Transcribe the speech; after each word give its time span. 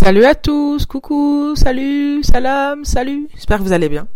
Salut 0.00 0.24
à 0.26 0.36
tous, 0.36 0.86
coucou, 0.86 1.56
salut, 1.56 2.22
salam, 2.22 2.84
salut. 2.84 3.28
J'espère 3.34 3.58
que 3.58 3.64
vous 3.64 3.72
allez 3.72 3.88
bien. 3.88 4.06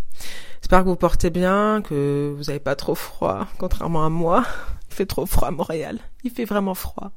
J'espère 0.61 0.85
que 0.85 0.89
vous 0.89 0.95
portez 0.95 1.29
bien, 1.29 1.83
que 1.83 2.33
vous 2.37 2.45
n'avez 2.45 2.61
pas 2.61 2.77
trop 2.77 2.95
froid, 2.95 3.49
contrairement 3.59 4.07
à 4.07 4.09
moi. 4.09 4.45
Il 4.89 4.95
fait 4.95 5.07
trop 5.07 5.27
froid 5.27 5.49
à 5.49 5.51
Montréal. 5.51 5.99
Il 6.23 6.31
fait 6.31 6.45
vraiment 6.45 6.75
froid. 6.75 7.11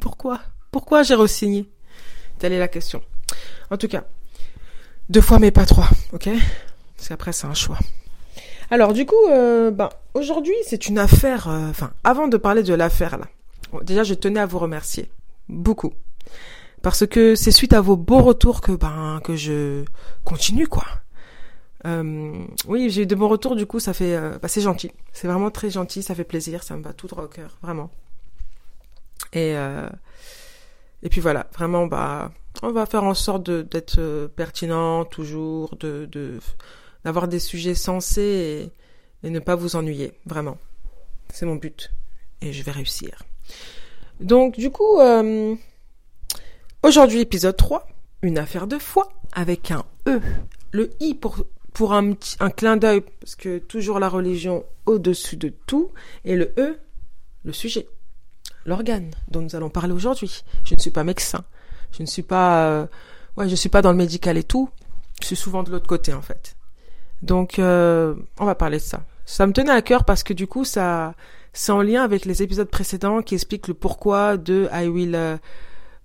Pourquoi? 0.00 0.40
Pourquoi 0.72 1.04
j'ai 1.04 1.14
re-signé? 1.14 1.70
Telle 2.40 2.52
est 2.52 2.58
la 2.58 2.66
question. 2.66 3.00
En 3.70 3.76
tout 3.76 3.86
cas, 3.86 4.02
deux 5.08 5.20
fois 5.20 5.38
mais 5.38 5.52
pas 5.52 5.64
trois, 5.64 5.88
ok? 6.12 6.28
Parce 6.96 7.08
qu'après 7.10 7.32
c'est 7.32 7.46
un 7.46 7.54
choix. 7.54 7.78
Alors 8.72 8.92
du 8.92 9.06
coup, 9.06 9.14
euh, 9.30 9.70
ben, 9.70 9.88
aujourd'hui 10.14 10.56
c'est 10.66 10.88
une 10.88 10.98
affaire... 10.98 11.48
euh, 11.48 11.70
Enfin, 11.70 11.92
avant 12.02 12.26
de 12.26 12.38
parler 12.38 12.64
de 12.64 12.74
l'affaire 12.74 13.18
là, 13.18 13.26
déjà 13.84 14.02
je 14.02 14.14
tenais 14.14 14.40
à 14.40 14.46
vous 14.46 14.58
remercier. 14.58 15.12
Beaucoup 15.48 15.92
parce 16.88 17.06
que 17.06 17.34
c'est 17.34 17.50
suite 17.50 17.74
à 17.74 17.82
vos 17.82 17.98
beaux 17.98 18.22
retours 18.22 18.62
que 18.62 18.72
ben 18.72 19.20
que 19.22 19.36
je 19.36 19.84
continue 20.24 20.66
quoi. 20.66 20.86
Euh, 21.84 22.46
oui, 22.66 22.88
j'ai 22.88 23.02
eu 23.02 23.06
de 23.06 23.14
bons 23.14 23.28
retours, 23.28 23.56
du 23.56 23.66
coup 23.66 23.78
ça 23.78 23.92
fait, 23.92 24.16
euh, 24.16 24.38
bah, 24.40 24.48
c'est 24.48 24.62
gentil, 24.62 24.90
c'est 25.12 25.28
vraiment 25.28 25.50
très 25.50 25.68
gentil, 25.68 26.02
ça 26.02 26.14
fait 26.14 26.24
plaisir, 26.24 26.62
ça 26.62 26.78
me 26.78 26.82
va 26.82 26.94
tout 26.94 27.06
droit 27.06 27.24
au 27.24 27.28
cœur, 27.28 27.58
vraiment. 27.60 27.90
Et 29.34 29.54
euh, 29.54 29.90
et 31.02 31.10
puis 31.10 31.20
voilà, 31.20 31.46
vraiment 31.52 31.86
bah 31.86 32.32
on 32.62 32.72
va 32.72 32.86
faire 32.86 33.04
en 33.04 33.12
sorte 33.12 33.50
d'être 33.50 34.28
pertinent 34.34 35.04
toujours, 35.04 35.76
de 35.76 36.08
d'avoir 37.04 37.28
des 37.28 37.38
sujets 37.38 37.74
sensés 37.74 38.72
et 39.22 39.28
ne 39.28 39.40
pas 39.40 39.56
vous 39.56 39.76
ennuyer, 39.76 40.14
vraiment. 40.24 40.56
C'est 41.34 41.44
mon 41.44 41.56
but 41.56 41.92
et 42.40 42.54
je 42.54 42.62
vais 42.62 42.72
réussir. 42.72 43.24
Donc 44.20 44.56
du 44.56 44.70
coup. 44.70 44.98
Aujourd'hui, 46.82 47.20
épisode 47.20 47.56
3, 47.56 47.86
une 48.22 48.38
affaire 48.38 48.66
de 48.66 48.78
foi 48.78 49.08
avec 49.32 49.70
un 49.70 49.84
E. 50.06 50.20
Le 50.72 50.90
I 51.00 51.14
pour, 51.14 51.44
pour 51.72 51.92
un, 51.92 52.12
un 52.40 52.50
clin 52.50 52.76
d'œil, 52.76 53.02
parce 53.20 53.34
que 53.34 53.58
toujours 53.58 53.98
la 53.98 54.08
religion 54.08 54.64
au-dessus 54.86 55.36
de 55.36 55.48
tout, 55.66 55.90
et 56.24 56.36
le 56.36 56.52
E, 56.58 56.78
le 57.44 57.52
sujet, 57.52 57.88
l'organe 58.64 59.10
dont 59.28 59.40
nous 59.40 59.56
allons 59.56 59.70
parler 59.70 59.92
aujourd'hui. 59.92 60.42
Je 60.64 60.74
ne 60.74 60.80
suis 60.80 60.90
pas 60.90 61.04
médecin, 61.04 61.44
je 61.92 62.02
ne 62.02 62.06
suis 62.06 62.22
pas, 62.22 62.68
euh, 62.68 62.86
ouais, 63.36 63.48
je 63.48 63.54
suis 63.56 63.68
pas 63.68 63.82
dans 63.82 63.90
le 63.90 63.98
médical 63.98 64.36
et 64.38 64.44
tout. 64.44 64.68
Je 65.20 65.26
suis 65.26 65.36
souvent 65.36 65.64
de 65.64 65.70
l'autre 65.70 65.88
côté 65.88 66.12
en 66.14 66.22
fait. 66.22 66.56
Donc, 67.22 67.58
euh, 67.58 68.14
on 68.38 68.44
va 68.44 68.54
parler 68.54 68.78
de 68.78 68.82
ça. 68.82 69.02
Ça 69.26 69.46
me 69.46 69.52
tenait 69.52 69.72
à 69.72 69.82
cœur 69.82 70.04
parce 70.04 70.22
que 70.22 70.32
du 70.32 70.46
coup, 70.46 70.64
ça, 70.64 71.14
c'est 71.52 71.72
en 71.72 71.82
lien 71.82 72.04
avec 72.04 72.24
les 72.24 72.42
épisodes 72.42 72.70
précédents 72.70 73.20
qui 73.20 73.34
expliquent 73.34 73.66
le 73.66 73.74
pourquoi 73.74 74.36
de 74.36 74.68
I 74.72 74.86
will. 74.86 75.14
euh, 75.16 75.36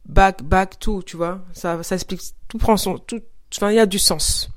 back 0.06 0.44
back 0.44 0.80
to 0.80 1.02
tu 1.04 1.18
vois. 1.18 1.42
Ça 1.54 1.84
ça 1.84 1.96
explique 1.96 2.22
tout 2.48 2.58
prend 2.58 2.78
son 2.78 2.98
tout 2.98 3.22
enfin 3.56 3.72
il 3.72 3.76
y 3.76 3.80
a 3.80 3.86
du 3.86 4.00
sens. 4.00 4.50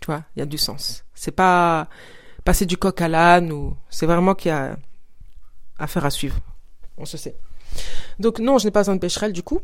Tu 0.00 0.06
vois 0.06 0.24
il 0.36 0.40
y 0.40 0.42
a 0.42 0.46
du 0.46 0.58
sens. 0.58 1.04
C'est 1.14 1.32
pas 1.32 1.88
passer 2.44 2.66
du 2.66 2.76
coq 2.76 3.00
à 3.00 3.08
l'âne 3.08 3.52
ou 3.52 3.76
c'est 3.90 4.06
vraiment 4.06 4.34
qu'il 4.34 4.48
y 4.50 4.52
a 4.52 4.76
affaire 5.78 6.04
à 6.04 6.10
suivre. 6.10 6.38
On 6.96 7.04
se 7.04 7.16
sait. 7.16 7.36
Donc 8.18 8.38
non 8.38 8.58
je 8.58 8.66
n'ai 8.66 8.70
pas 8.70 8.90
un 8.90 8.98
pécherel 8.98 9.32
du 9.32 9.42
coup. 9.42 9.60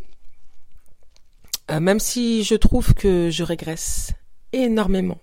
Euh, 1.70 1.80
même 1.80 1.98
si 1.98 2.44
je 2.44 2.54
trouve 2.54 2.94
que 2.94 3.28
je 3.30 3.42
régresse 3.42 4.12
énormément. 4.52 5.18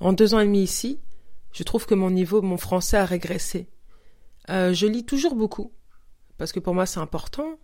En 0.00 0.12
deux 0.12 0.34
ans 0.34 0.40
et 0.40 0.46
demi 0.46 0.62
ici 0.62 1.00
je 1.52 1.62
trouve 1.62 1.86
que 1.86 1.94
mon 1.94 2.10
niveau 2.10 2.42
mon 2.42 2.56
français 2.56 2.96
a 2.96 3.04
régressé. 3.04 3.68
Euh, 4.50 4.72
je 4.72 4.86
lis 4.86 5.04
toujours 5.04 5.34
beaucoup 5.34 5.72
parce 6.38 6.52
que 6.52 6.60
pour 6.60 6.74
moi 6.74 6.86
c'est 6.86 7.00
important 7.00 7.58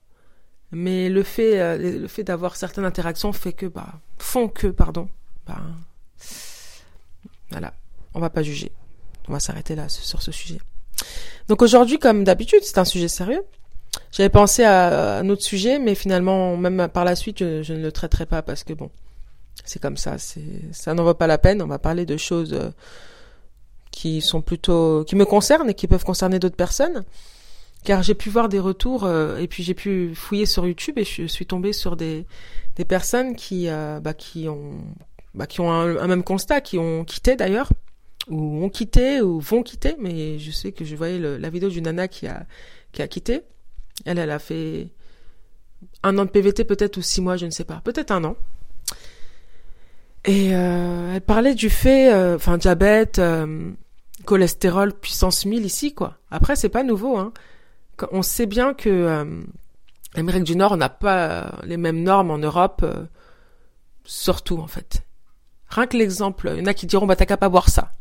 mais 0.73 1.09
le 1.09 1.23
fait, 1.23 1.61
euh, 1.61 2.01
le 2.01 2.09
fait 2.09 2.25
d'avoir 2.25 2.57
certaines 2.57 2.85
interactions 2.85 3.33
fait 3.33 3.53
que, 3.53 3.67
bah, 3.67 4.01
font 4.19 4.49
que, 4.49 4.67
pardon, 4.67 5.09
bah, 5.47 5.61
voilà, 7.51 7.73
on 8.15 8.21
va 8.21 8.31
pas 8.31 8.43
juger. 8.43 8.73
On 9.29 9.33
va 9.33 9.41
s'arrêter 9.41 9.75
là 9.75 9.89
sur 9.89 10.21
ce 10.21 10.33
sujet. 10.33 10.59
Donc 11.49 11.63
aujourd'hui, 11.63 11.99
comme 11.99 12.25
d'habitude, 12.25 12.61
c'est 12.63 12.79
un 12.79 12.85
sujet 12.85 13.09
sérieux. 13.09 13.43
J'avais 14.11 14.29
pensé 14.29 14.65
à 14.65 15.19
un 15.19 15.29
autre 15.29 15.43
sujet, 15.43 15.79
mais 15.79 15.95
finalement, 15.95 16.57
même 16.57 16.89
par 16.89 17.05
la 17.05 17.17
suite, 17.17 17.39
je, 17.39 17.63
je 17.63 17.73
ne 17.73 17.83
le 17.83 17.93
traiterai 17.93 18.27
pas 18.27 18.43
parce 18.43 18.65
que 18.65 18.73
bon, 18.73 18.91
c'est 19.65 19.81
comme 19.81 19.97
ça, 19.97 20.19
c'est, 20.19 20.43
ça 20.73 20.95
n'en 20.95 21.05
vaut 21.05 21.15
pas 21.15 21.27
la 21.27 21.39
peine. 21.39 21.63
On 21.63 21.67
va 21.67 21.79
parler 21.79 22.07
de 22.07 22.17
choses 22.17 22.53
euh, 22.53 22.71
qui 23.91 24.21
sont 24.21 24.43
plutôt, 24.43 25.05
qui 25.05 25.17
me 25.17 25.25
concernent 25.25 25.71
et 25.71 25.75
qui 25.75 25.87
peuvent 25.87 26.05
concerner 26.05 26.39
d'autres 26.39 26.57
personnes 26.57 27.05
car 27.85 28.03
j'ai 28.03 28.15
pu 28.15 28.31
voir 28.31 28.49
des 28.49 28.59
retours 28.59 29.05
euh, 29.05 29.39
et 29.39 29.47
puis 29.47 29.63
j'ai 29.63 29.75
pu 29.75 30.15
fouiller 30.15 30.47
sur 30.47 30.67
YouTube 30.67 30.99
et 30.99 31.05
je 31.05 31.27
suis 31.27 31.47
tombée 31.47 31.73
sur 31.73 31.97
des 31.97 32.27
des 32.77 32.85
personnes 32.85 33.37
qui 33.37 33.69
euh, 33.69 34.01
bah, 34.01 34.15
qui 34.15 34.49
ont 34.49 34.73
bah, 35.35 35.47
qui 35.47 35.61
ont 35.61 35.71
un, 35.71 36.07
même 36.07 36.23
constat, 36.23 36.61
qui 36.61 36.79
ont 36.79 37.05
quitté 37.05 37.37
d'ailleurs 37.37 37.71
ou 38.29 38.65
ont 38.65 38.71
quitté 38.71 39.21
ou 39.21 39.39
vont 39.41 39.63
quitter, 39.63 39.97
mais 39.99 40.39
je 40.39 40.51
sais 40.51 40.73
que 40.73 40.85
je 40.85 40.97
voyais 40.97 41.19
la 41.19 41.51
vidéo 41.51 41.69
d'une 41.69 41.85
nana 41.85 42.09
qui 42.09 42.27
a 42.27 42.47
qui 42.93 43.03
a 43.03 43.09
quitté. 43.09 43.43
Elle, 44.05 44.19
elle 44.19 44.31
a 44.31 44.39
fait 44.39 44.89
un 46.03 46.17
an 46.19 46.25
de 46.25 46.31
PVT 46.31 46.65
peut-être 46.65 46.97
ou 46.97 47.03
six 47.03 47.21
mois, 47.21 47.37
je 47.37 47.47
ne 47.47 47.51
sais 47.51 47.65
pas, 47.65 47.81
peut-être 47.85 48.11
un 48.11 48.25
an. 48.25 48.37
Et 50.25 50.55
euh, 50.55 51.15
elle 51.15 51.21
parlait 51.21 51.55
du 51.55 51.69
fait, 51.69 52.13
euh, 52.13 52.37
enfin 52.37 52.57
diabète, 52.57 53.19
euh, 53.19 53.71
cholestérol 54.25 54.95
puissance 54.95 55.45
1000 55.45 55.67
ici 55.67 55.93
quoi. 55.93 56.17
Après 56.31 56.57
c'est 56.57 56.71
pas 56.71 56.83
nouveau 56.83 57.19
hein 57.19 57.33
on 58.13 58.23
sait 58.23 58.47
bien 58.47 58.75
que 58.75 58.89
euh, 58.89 59.43
l'Amérique 60.15 60.45
du 60.45 60.57
Nord 60.57 60.77
n'a 60.77 60.89
pas 60.89 61.59
les 61.65 61.77
mêmes 61.77 62.03
normes 62.03 62.31
en 62.31 62.39
Europe, 62.39 62.81
euh, 62.83 63.05
surtout 64.05 64.59
en 64.59 64.67
fait. 64.67 65.03
Rien 65.69 65.87
que 65.87 65.97
l'exemple, 65.97 66.51
il 66.55 66.61
y 66.61 66.63
en 66.63 66.67
a 66.67 66.75
qui 66.75 66.87
diront 66.87 67.07
bah 67.07 67.17
t'as 67.17 67.27
qu'à 67.27 67.37
pas 67.37 67.49
boire 67.49 67.69
ça. 67.69 67.93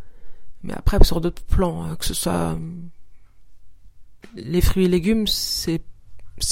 Mais 0.64 0.74
après 0.74 1.04
sur 1.04 1.22
d'autres 1.22 1.44
plans, 1.44 1.86
euh, 1.86 1.96
que 1.96 2.06
ce 2.06 2.14
soit 2.14 2.58
les 4.36 4.62
fruits 4.62 4.86
et 4.86 4.90
légumes, 4.90 5.28
c'est 5.28 5.82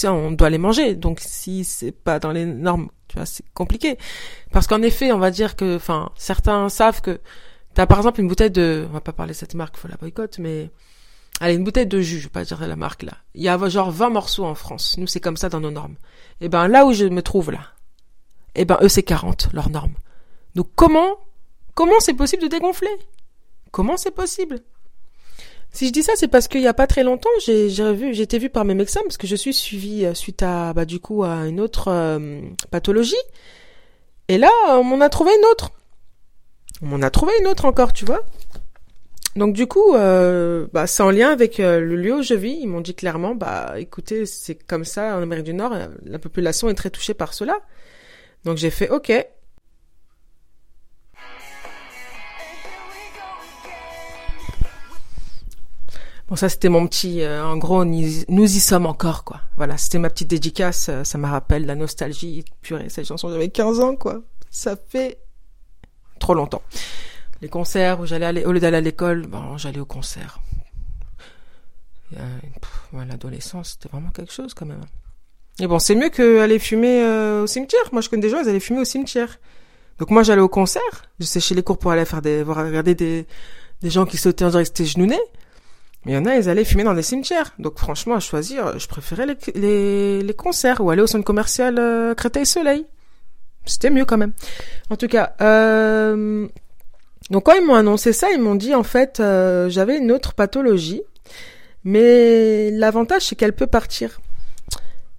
on 0.06 0.32
doit 0.32 0.50
les 0.50 0.58
manger. 0.58 0.96
Donc 0.96 1.20
si 1.20 1.64
c'est 1.64 1.92
pas 1.92 2.20
dans 2.20 2.32
les 2.32 2.46
normes, 2.46 2.90
tu 3.08 3.18
vois, 3.18 3.26
c'est 3.26 3.46
compliqué. 3.54 3.98
Parce 4.52 4.68
qu'en 4.68 4.82
effet, 4.82 5.12
on 5.12 5.20
va 5.20 5.32
dire 5.32 5.56
que, 5.56 5.76
enfin, 5.76 6.12
certains 6.16 6.70
savent 6.70 7.02
que 7.02 7.20
t'as 7.74 7.86
par 7.86 7.98
exemple 7.98 8.22
une 8.22 8.28
bouteille 8.28 8.52
de, 8.52 8.86
on 8.90 8.94
va 8.94 9.02
pas 9.02 9.14
parler 9.14 9.34
de 9.34 9.38
cette 9.38 9.56
marque, 9.56 9.78
faut 9.78 9.88
la 9.88 9.98
boycotte, 9.98 10.40
mais 10.40 10.72
Allez, 11.42 11.56
une 11.56 11.64
bouteille 11.64 11.88
de 11.88 12.00
jus, 12.00 12.20
je 12.20 12.26
vais 12.26 12.30
pas 12.30 12.44
dire 12.44 12.66
la 12.68 12.76
marque 12.76 13.02
là. 13.02 13.14
Il 13.34 13.42
y 13.42 13.50
a 13.50 13.58
genre 13.68 13.90
20 13.90 14.12
morceaux 14.12 14.46
en 14.46 14.54
France. 14.54 14.96
Nous, 15.00 15.08
c'est 15.08 15.20
comme 15.20 15.38
ça 15.38 15.50
dans 15.50 15.60
nos 15.60 15.72
normes. 15.72 15.96
Et 16.40 16.50
ben 16.50 16.68
là 16.68 16.86
où 16.86 16.94
je 16.94 17.06
me 17.06 17.24
trouve 17.24 17.50
là, 17.50 17.62
et 18.54 18.64
ben 18.64 18.78
eux 18.84 18.88
c'est 18.88 19.02
40 19.02 19.50
leurs 19.52 19.72
normes. 19.72 19.96
Donc 20.54 20.68
comment 20.76 21.18
comment 21.74 22.00
c'est 22.00 22.14
possible 22.14 22.44
de 22.44 22.48
dégonfler? 22.48 22.92
Comment 23.72 23.98
c'est 23.98 24.12
possible? 24.12 24.60
Si 25.72 25.88
je 25.88 25.92
dis 25.92 26.04
ça, 26.04 26.14
c'est 26.16 26.28
parce 26.28 26.48
qu'il 26.48 26.62
y 26.62 26.68
a 26.68 26.76
pas 26.76 26.86
très 26.86 27.04
longtemps, 27.04 27.30
j'ai 27.44 27.70
revu, 27.80 28.14
j'ai 28.14 28.22
été 28.22 28.38
vue 28.38 28.52
par 28.52 28.64
mes 28.64 28.76
médecins 28.76 29.02
parce 29.02 29.18
que 29.18 29.26
je 29.26 29.36
suis 29.36 29.54
suivie 29.54 30.06
euh, 30.06 30.14
suite 30.14 30.44
à 30.44 30.74
bah 30.74 30.86
du 30.86 31.00
coup 31.00 31.24
à 31.24 31.48
une 31.48 31.60
autre 31.60 31.88
euh, 31.88 32.40
pathologie. 32.70 33.16
Et 34.28 34.38
là, 34.38 34.52
on 34.70 34.84
m'en 34.84 35.02
a 35.02 35.10
trouvé 35.10 35.32
une 35.36 35.46
autre. 35.46 35.72
On 36.84 36.86
m'en 36.86 37.02
a 37.02 37.10
trouvé 37.10 37.32
une 37.42 37.48
autre 37.48 37.66
encore, 37.66 37.94
tu 37.94 38.06
vois. 38.06 38.22
Donc 39.36 39.54
du 39.54 39.66
coup, 39.66 39.96
euh, 39.96 40.68
bah, 40.74 40.88
c'est 40.88 41.04
en 41.04 41.10
lien 41.12 41.30
avec 41.32 41.60
euh, 41.62 41.80
le 41.80 41.96
lieu 41.96 42.16
où 42.20 42.22
je 42.22 42.34
vis. 42.34 42.58
Ils 42.62 42.68
m'ont 42.68 42.82
dit 42.82 42.94
clairement, 42.96 43.34
bah 43.34 43.76
écoutez, 43.78 44.26
c'est 44.26 44.56
comme 44.56 44.84
ça 44.84 45.16
en 45.18 45.22
Amérique 45.22 45.46
du 45.46 45.54
Nord, 45.54 45.74
la 46.04 46.20
population 46.20 46.68
est 46.70 46.74
très 46.74 46.90
touchée 46.90 47.14
par 47.14 47.34
cela. 47.34 47.58
Donc 48.44 48.58
j'ai 48.58 48.70
fait 48.72 48.90
OK. 48.90 49.12
Bon 56.28 56.36
ça 56.38 56.48
c'était 56.48 56.70
mon 56.70 56.88
petit, 56.88 57.22
euh, 57.22 57.44
en 57.44 57.58
gros 57.58 57.84
nous 57.84 58.00
y- 58.22 58.26
nous 58.30 58.46
y 58.46 58.60
sommes 58.60 58.86
encore 58.86 59.24
quoi. 59.26 59.42
Voilà, 59.58 59.78
c'était 59.78 60.00
ma 60.00 60.10
petite 60.10 60.30
dédicace. 60.30 60.88
euh, 60.90 61.04
Ça 61.04 61.18
me 61.18 61.28
rappelle 61.28 61.66
la 61.66 61.76
nostalgie. 61.76 62.46
Purée, 62.62 62.88
cette 62.90 63.06
chanson 63.06 63.30
j'avais 63.30 63.50
15 63.50 63.80
ans 63.82 63.96
quoi. 63.96 64.22
Ça 64.50 64.76
fait 64.90 65.20
trop 66.20 66.34
longtemps 66.34 66.62
les 67.42 67.50
concerts 67.50 68.00
où 68.00 68.06
j'allais 68.06 68.26
aller, 68.26 68.46
au 68.46 68.52
lieu 68.52 68.60
d'aller 68.60 68.78
à 68.78 68.82
l'école, 68.82 69.28
bon, 69.28 69.58
j'allais 69.58 69.80
au 69.80 69.86
concert. 69.86 70.40
Euh, 72.18 73.04
L'adolescence, 73.08 73.72
c'était 73.72 73.90
vraiment 73.90 74.12
quelque 74.12 74.34
chose 74.34 74.54
quand 74.54 74.66
même. 74.66 74.82
Et 75.60 75.68
bon, 75.68 75.80
c'est 75.80 75.96
mieux 75.96 76.10
qu'aller 76.10 76.60
fumer 76.60 77.02
euh, 77.04 77.44
au 77.44 77.48
cimetière. 77.48 77.82
Moi, 77.92 78.02
je 78.02 78.10
connais 78.10 78.22
des 78.22 78.30
gens, 78.30 78.42
ils 78.42 78.50
allaient 78.50 78.60
fumer 78.60 78.82
au 78.82 78.86
cimetière. 78.86 79.40
Donc 80.00 80.10
moi, 80.10 80.24
j'allais 80.24 80.42
au 80.42 80.50
concert. 80.50 80.82
Je 81.20 81.26
séchais 81.26 81.56
les 81.56 81.64
cours 81.64 81.78
pour 81.78 81.92
aller 81.92 82.06
faire 82.06 82.22
des, 82.22 82.44
voir 82.44 82.66
regarder 82.66 82.96
des, 82.96 83.28
des 83.82 83.90
gens 83.90 84.06
qui 84.06 84.18
sautaient 84.18 84.46
en 84.46 84.50
direct, 84.50 84.68
c'était 84.76 84.90
genounés. 84.90 85.20
Mais 86.06 86.14
il 86.14 86.16
y 86.16 86.18
en 86.18 86.26
a, 86.26 86.36
ils 86.36 86.50
allaient 86.50 86.66
fumer 86.66 86.84
dans 86.84 86.94
des 86.94 87.04
cimetières. 87.04 87.54
Donc 87.60 87.78
franchement, 87.78 88.16
à 88.16 88.20
choisir, 88.20 88.78
je 88.80 88.88
préférais 88.88 89.28
les, 89.28 89.38
les, 89.54 90.24
les 90.24 90.34
concerts 90.34 90.82
ou 90.82 90.90
aller 90.90 91.02
au 91.02 91.08
centre 91.08 91.24
commercial 91.24 91.78
euh, 91.78 92.16
Créteil-Soleil. 92.16 92.86
C'était 93.66 93.92
mieux 93.92 94.06
quand 94.06 94.18
même. 94.18 94.34
En 94.90 94.98
tout 94.98 95.08
cas, 95.08 95.36
euh, 95.42 96.48
donc 97.30 97.46
quand 97.46 97.54
ils 97.54 97.66
m'ont 97.66 97.76
annoncé 97.76 98.14
ça, 98.14 98.32
ils 98.32 98.42
m'ont 98.42 98.56
dit 98.56 98.74
en 98.76 98.84
fait 98.84 99.20
euh, 99.20 99.70
j'avais 99.70 99.98
une 99.98 100.12
autre 100.12 100.34
pathologie, 100.34 101.02
mais 101.84 102.72
l'avantage 102.72 103.24
c'est 103.24 103.36
qu'elle 103.36 103.54
peut 103.54 103.68
partir. 103.68 104.20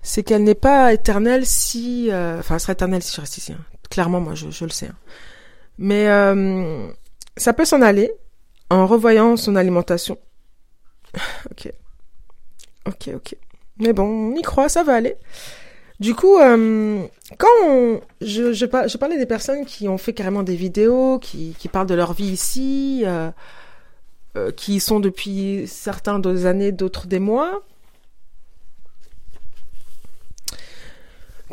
c'est 0.02 0.22
qu'elle 0.22 0.42
n'est 0.42 0.54
pas 0.56 0.92
éternelle 0.92 1.46
si, 1.46 2.10
euh, 2.10 2.40
enfin, 2.40 2.56
elle 2.56 2.60
sera 2.60 2.72
éternelle 2.72 3.02
si 3.02 3.14
je 3.14 3.20
reste 3.20 3.38
ici. 3.38 3.52
Hein. 3.52 3.64
Clairement, 3.88 4.20
moi, 4.20 4.34
je, 4.34 4.50
je 4.50 4.64
le 4.64 4.70
sais. 4.70 4.86
Hein. 4.86 4.96
Mais 5.78 6.08
euh, 6.08 6.88
ça 7.36 7.52
peut 7.52 7.64
s'en 7.64 7.82
aller 7.82 8.12
en 8.70 8.86
revoyant 8.86 9.36
son 9.36 9.54
alimentation. 9.54 10.18
ok, 11.50 11.70
ok, 12.86 13.10
ok. 13.14 13.36
Mais 13.78 13.92
bon, 13.92 14.32
on 14.32 14.36
y 14.36 14.42
croit, 14.42 14.68
ça 14.68 14.82
va 14.82 14.94
aller. 14.94 15.16
Du 16.02 16.16
coup, 16.16 16.36
euh, 16.36 17.06
quand 17.38 18.00
je, 18.20 18.96
parlais 18.96 19.18
des 19.18 19.26
personnes 19.26 19.64
qui 19.64 19.86
ont 19.86 19.98
fait 19.98 20.12
carrément 20.12 20.42
des 20.42 20.56
vidéos, 20.56 21.20
qui, 21.20 21.54
parlent 21.70 21.86
de 21.86 21.94
leur 21.94 22.12
vie 22.12 22.26
ici, 22.26 23.04
euh, 23.06 23.30
euh, 24.36 24.50
qui 24.50 24.80
sont 24.80 24.98
depuis 24.98 25.68
certains 25.68 26.18
des 26.18 26.44
années, 26.44 26.72
d'autres 26.72 27.06
des 27.06 27.20
mois, 27.20 27.62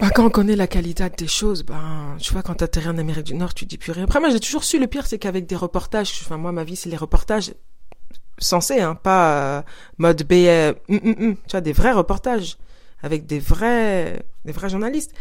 bah, 0.01 0.09
quand 0.15 0.25
on 0.25 0.31
connaît 0.31 0.55
la 0.55 0.65
qualité 0.65 1.07
des 1.15 1.27
choses, 1.27 1.61
ben, 1.61 2.17
tu 2.19 2.33
vois, 2.33 2.41
quand 2.41 2.55
t'atterris 2.55 2.89
en 2.89 2.97
Amérique 2.97 3.25
du 3.25 3.35
Nord, 3.35 3.53
tu 3.53 3.67
dis 3.67 3.77
plus 3.77 3.91
rien. 3.91 4.05
Après, 4.05 4.19
moi, 4.19 4.31
j'ai 4.31 4.39
toujours 4.39 4.63
su, 4.63 4.79
le 4.79 4.87
pire, 4.87 5.05
c'est 5.05 5.19
qu'avec 5.19 5.45
des 5.45 5.57
reportages, 5.57 6.11
enfin, 6.25 6.37
moi, 6.37 6.51
ma 6.51 6.63
vie, 6.63 6.75
c'est 6.75 6.89
les 6.89 6.97
reportages 6.97 7.53
censés, 8.39 8.81
hein, 8.81 8.95
pas 8.95 9.63
mode 9.99 10.23
B, 10.23 10.33
mm, 10.87 10.95
mm, 10.95 11.09
mm, 11.09 11.35
tu 11.35 11.51
vois, 11.51 11.61
des 11.61 11.73
vrais 11.73 11.91
reportages 11.91 12.57
avec 13.03 13.25
des 13.25 13.39
vrais, 13.39 14.23
des 14.45 14.51
vrais 14.51 14.69
journalistes. 14.69 15.13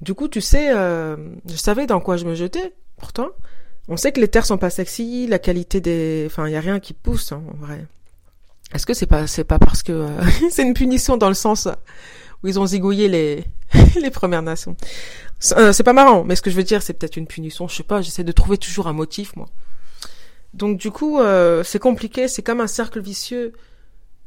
Du 0.00 0.14
coup, 0.14 0.28
tu 0.28 0.40
sais, 0.40 0.74
euh, 0.74 1.16
je 1.48 1.56
savais 1.56 1.86
dans 1.86 2.00
quoi 2.00 2.16
je 2.16 2.24
me 2.24 2.34
jetais. 2.34 2.74
Pourtant, 2.96 3.28
on 3.88 3.96
sait 3.96 4.12
que 4.12 4.20
les 4.20 4.28
terres 4.28 4.46
sont 4.46 4.58
pas 4.58 4.70
sexy, 4.70 5.26
la 5.26 5.38
qualité 5.38 5.80
des, 5.80 6.24
enfin, 6.26 6.48
y 6.48 6.56
a 6.56 6.60
rien 6.60 6.80
qui 6.80 6.92
pousse 6.92 7.32
hein, 7.32 7.42
en 7.52 7.56
vrai. 7.56 7.86
Est-ce 8.74 8.86
que 8.86 8.94
c'est 8.94 9.06
pas, 9.06 9.26
c'est 9.26 9.44
pas 9.44 9.58
parce 9.58 9.82
que 9.82 9.92
euh, 9.92 10.08
c'est 10.50 10.62
une 10.62 10.74
punition 10.74 11.16
dans 11.16 11.28
le 11.28 11.34
sens 11.34 11.68
où 12.42 12.48
ils 12.48 12.58
ont 12.58 12.66
zigouillé 12.66 13.08
les 13.08 13.44
les 14.00 14.10
Premières 14.10 14.42
Nations? 14.42 14.76
Euh, 15.56 15.72
c'est 15.72 15.82
pas 15.82 15.92
marrant, 15.92 16.24
mais 16.24 16.36
ce 16.36 16.42
que 16.42 16.50
je 16.50 16.56
veux 16.56 16.62
dire, 16.62 16.82
c'est 16.82 16.92
peut-être 16.92 17.16
une 17.16 17.26
punition. 17.26 17.68
Je 17.68 17.76
sais 17.76 17.82
pas. 17.82 18.00
J'essaie 18.00 18.24
de 18.24 18.32
trouver 18.32 18.58
toujours 18.58 18.86
un 18.86 18.92
motif, 18.92 19.34
moi. 19.36 19.46
Donc 20.54 20.78
du 20.78 20.90
coup, 20.90 21.18
euh, 21.18 21.62
c'est 21.64 21.78
compliqué. 21.78 22.28
C'est 22.28 22.42
comme 22.42 22.60
un 22.60 22.66
cercle 22.66 23.00
vicieux 23.00 23.52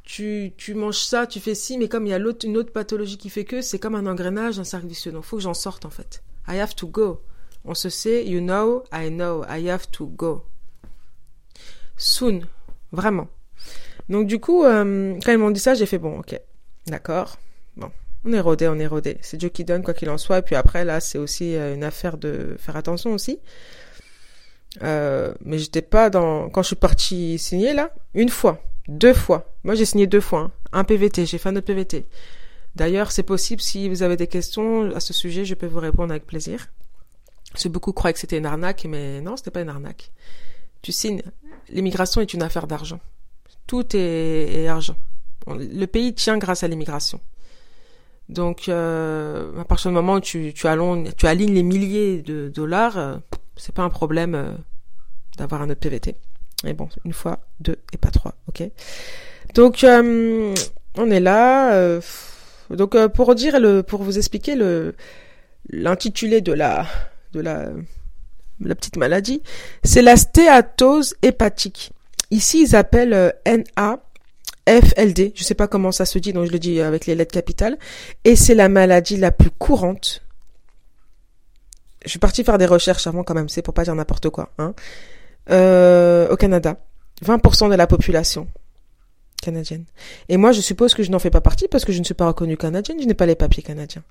tu, 0.05 0.53
tu 0.55 0.75
manges 0.75 1.03
ça, 1.03 1.25
tu 1.25 1.39
fais 1.39 1.55
ci, 1.55 1.77
mais 1.77 1.89
comme 1.89 2.05
il 2.05 2.11
y 2.11 2.13
a 2.13 2.19
l'autre, 2.19 2.45
une 2.45 2.57
autre 2.57 2.71
pathologie 2.71 3.17
qui 3.17 3.29
fait 3.29 3.43
que, 3.43 3.61
c'est 3.61 3.79
comme 3.79 3.95
un 3.95 4.05
engrenage, 4.05 4.59
un 4.59 4.63
cercle 4.63 4.87
vicieux. 4.87 5.11
Donc, 5.11 5.23
faut 5.23 5.37
que 5.37 5.43
j'en 5.43 5.55
sorte, 5.55 5.83
en 5.83 5.89
fait. 5.89 6.23
I 6.47 6.59
have 6.59 6.75
to 6.75 6.87
go. 6.87 7.21
On 7.65 7.73
se 7.73 7.89
sait, 7.89 8.25
you 8.25 8.39
know, 8.39 8.83
I 8.93 9.09
know, 9.09 9.43
I 9.49 9.67
have 9.67 9.89
to 9.91 10.05
go. 10.05 10.45
Soon. 11.97 12.41
Vraiment. 12.91 13.27
Donc, 14.07 14.27
du 14.27 14.39
coup, 14.39 14.63
euh, 14.63 15.19
quand 15.25 15.31
ils 15.31 15.39
m'ont 15.39 15.49
dit 15.49 15.59
ça, 15.59 15.73
j'ai 15.73 15.87
fait, 15.87 15.97
bon, 15.97 16.19
ok. 16.19 16.39
D'accord. 16.85 17.37
Bon. 17.75 17.89
On 18.25 18.31
est 18.31 18.39
rodé, 18.39 18.67
on 18.67 18.77
est 18.77 18.85
rodé. 18.85 19.17
C'est 19.21 19.37
Dieu 19.37 19.49
qui 19.49 19.65
donne, 19.65 19.81
quoi 19.81 19.95
qu'il 19.95 20.11
en 20.11 20.19
soit. 20.19 20.37
Et 20.37 20.41
puis 20.43 20.55
après, 20.55 20.85
là, 20.85 20.99
c'est 20.99 21.17
aussi 21.17 21.55
euh, 21.55 21.73
une 21.73 21.83
affaire 21.83 22.17
de 22.17 22.55
faire 22.59 22.77
attention 22.77 23.11
aussi. 23.11 23.39
Euh, 24.83 25.33
mais 25.41 25.57
j'étais 25.57 25.81
pas 25.81 26.11
dans, 26.11 26.49
quand 26.49 26.61
je 26.61 26.67
suis 26.67 26.75
partie 26.75 27.39
signer, 27.39 27.73
là, 27.73 27.91
une 28.13 28.29
fois. 28.29 28.61
Deux 28.87 29.13
fois. 29.13 29.51
Moi, 29.63 29.75
j'ai 29.75 29.85
signé 29.85 30.07
deux 30.07 30.21
fois. 30.21 30.39
Hein. 30.41 30.51
Un 30.71 30.83
PVT, 30.83 31.25
j'ai 31.25 31.37
fait 31.37 31.49
un 31.49 31.55
autre 31.55 31.65
PVT. 31.65 32.05
D'ailleurs, 32.75 33.11
c'est 33.11 33.23
possible, 33.23 33.61
si 33.61 33.89
vous 33.89 34.03
avez 34.03 34.17
des 34.17 34.27
questions 34.27 34.93
à 34.93 34.99
ce 34.99 35.13
sujet, 35.13 35.45
je 35.45 35.55
peux 35.55 35.65
vous 35.65 35.79
répondre 35.79 36.11
avec 36.11 36.25
plaisir. 36.25 36.67
Parce 37.51 37.67
beaucoup 37.67 37.93
croyaient 37.93 38.13
que 38.13 38.19
c'était 38.19 38.37
une 38.37 38.45
arnaque, 38.45 38.85
mais 38.89 39.21
non, 39.21 39.37
c'était 39.37 39.51
pas 39.51 39.61
une 39.61 39.69
arnaque. 39.69 40.11
Tu 40.81 40.91
signes. 40.91 41.21
L'immigration 41.69 42.21
est 42.21 42.33
une 42.33 42.43
affaire 42.43 42.67
d'argent. 42.67 42.99
Tout 43.65 43.95
est, 43.95 44.67
argent. 44.67 44.97
Le 45.47 45.85
pays 45.85 46.13
tient 46.13 46.37
grâce 46.37 46.63
à 46.63 46.67
l'immigration. 46.67 47.21
Donc, 48.27 48.67
euh, 48.67 49.59
à 49.59 49.65
partir 49.65 49.89
du 49.89 49.95
moment 49.95 50.15
où 50.15 50.19
tu 50.19 50.67
alignes 50.67 51.53
les 51.53 51.63
milliers 51.63 52.21
de 52.21 52.49
dollars, 52.49 52.97
euh, 52.97 53.15
c'est 53.55 53.73
pas 53.73 53.83
un 53.83 53.89
problème 53.89 54.35
euh, 54.35 54.51
d'avoir 55.37 55.61
un 55.61 55.69
autre 55.69 55.79
PVT. 55.79 56.15
Mais 56.65 56.73
bon, 56.73 56.89
une 57.05 57.13
fois, 57.13 57.39
deux 57.59 57.77
et 57.93 57.97
pas 57.97 58.09
trois, 58.09 58.33
ok. 58.49 58.63
Donc 59.53 59.83
euh, 59.83 60.53
on 60.97 61.11
est 61.11 61.19
là. 61.19 61.73
Euh, 61.73 62.01
donc 62.71 62.95
euh, 62.95 63.07
pour 63.07 63.35
dire 63.35 63.59
le, 63.59 63.83
pour 63.83 64.01
vous 64.01 64.17
expliquer 64.17 64.55
le 64.55 64.95
l'intitulé 65.69 66.41
de 66.41 66.51
la 66.51 66.87
de 67.33 67.39
la 67.39 67.69
la 68.61 68.73
petite 68.73 68.97
maladie, 68.97 69.43
c'est 69.83 70.01
la 70.01 70.17
stéatose 70.17 71.15
hépatique. 71.21 71.91
Ici, 72.31 72.63
ils 72.63 72.75
appellent 72.75 73.35
NA. 73.45 73.99
FLD, 74.67 75.33
je 75.35 75.43
sais 75.43 75.53
pas 75.53 75.67
comment 75.67 75.91
ça 75.91 76.05
se 76.05 76.17
dit, 76.17 76.33
donc 76.33 76.47
je 76.47 76.51
le 76.51 76.57
dis 76.57 76.81
avec 76.81 77.05
les 77.05 77.13
lettres 77.13 77.33
capitales, 77.33 77.77
et 78.23 78.35
c'est 78.35 78.55
la 78.55 78.67
maladie 78.67 79.15
la 79.15 79.29
plus 79.29 79.51
courante. 79.51 80.23
Je 82.03 82.09
suis 82.09 82.17
partie 82.17 82.43
faire 82.43 82.57
des 82.57 82.65
recherches 82.65 83.05
avant 83.05 83.23
quand 83.23 83.35
même, 83.35 83.47
c'est 83.47 83.61
pour 83.61 83.75
pas 83.75 83.83
dire 83.83 83.93
n'importe 83.93 84.31
quoi. 84.31 84.49
Hein. 84.57 84.73
Euh, 85.49 86.29
au 86.29 86.35
Canada. 86.35 86.77
20% 87.23 87.69
de 87.69 87.75
la 87.75 87.87
population 87.87 88.47
canadienne. 89.41 89.85
Et 90.27 90.37
moi, 90.37 90.51
je 90.51 90.61
suppose 90.61 90.93
que 90.93 91.03
je 91.03 91.11
n'en 91.11 91.19
fais 91.19 91.29
pas 91.29 91.41
partie 91.41 91.67
parce 91.67 91.85
que 91.85 91.93
je 91.93 91.99
ne 91.99 92.03
suis 92.03 92.13
pas 92.13 92.27
reconnue 92.27 92.57
canadienne, 92.57 92.99
je 92.99 93.05
n'ai 93.05 93.13
pas 93.13 93.25
les 93.25 93.35
papiers 93.35 93.63
canadiens. 93.63 94.03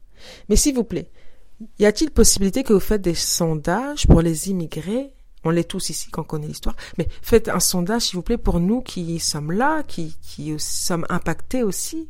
Mais 0.48 0.56
s'il 0.56 0.75
vous 0.75 0.84
plaît, 0.84 1.10
y 1.78 1.86
a-t-il 1.86 2.10
possibilité 2.10 2.62
que 2.62 2.72
vous 2.72 2.81
faites 2.81 3.02
des 3.02 3.14
sondages 3.14 4.06
pour 4.06 4.22
les 4.22 4.50
immigrés? 4.50 5.10
On 5.42 5.50
l'est 5.50 5.69
tous 5.69 5.90
ici 5.90 6.08
quand 6.10 6.22
on 6.22 6.25
connaît 6.25 6.46
l'histoire. 6.46 6.76
Mais 6.98 7.08
faites 7.20 7.48
un 7.48 7.60
sondage, 7.60 8.02
s'il 8.02 8.16
vous 8.16 8.22
plaît, 8.22 8.38
pour 8.38 8.60
nous 8.60 8.81
qui 8.81 9.19
sommes 9.19 9.52
là, 9.52 9.82
qui, 9.82 10.16
qui 10.22 10.54
sommes 10.58 11.04
impactés 11.08 11.62
aussi 11.62 12.08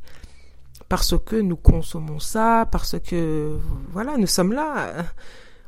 parce 0.89 1.15
que 1.25 1.37
nous 1.37 1.57
consommons 1.57 2.21
ça, 2.21 2.69
parce 2.71 2.97
que 3.01 3.59
voilà, 3.91 4.17
nous 4.17 4.27
sommes 4.27 4.53
là 4.53 4.93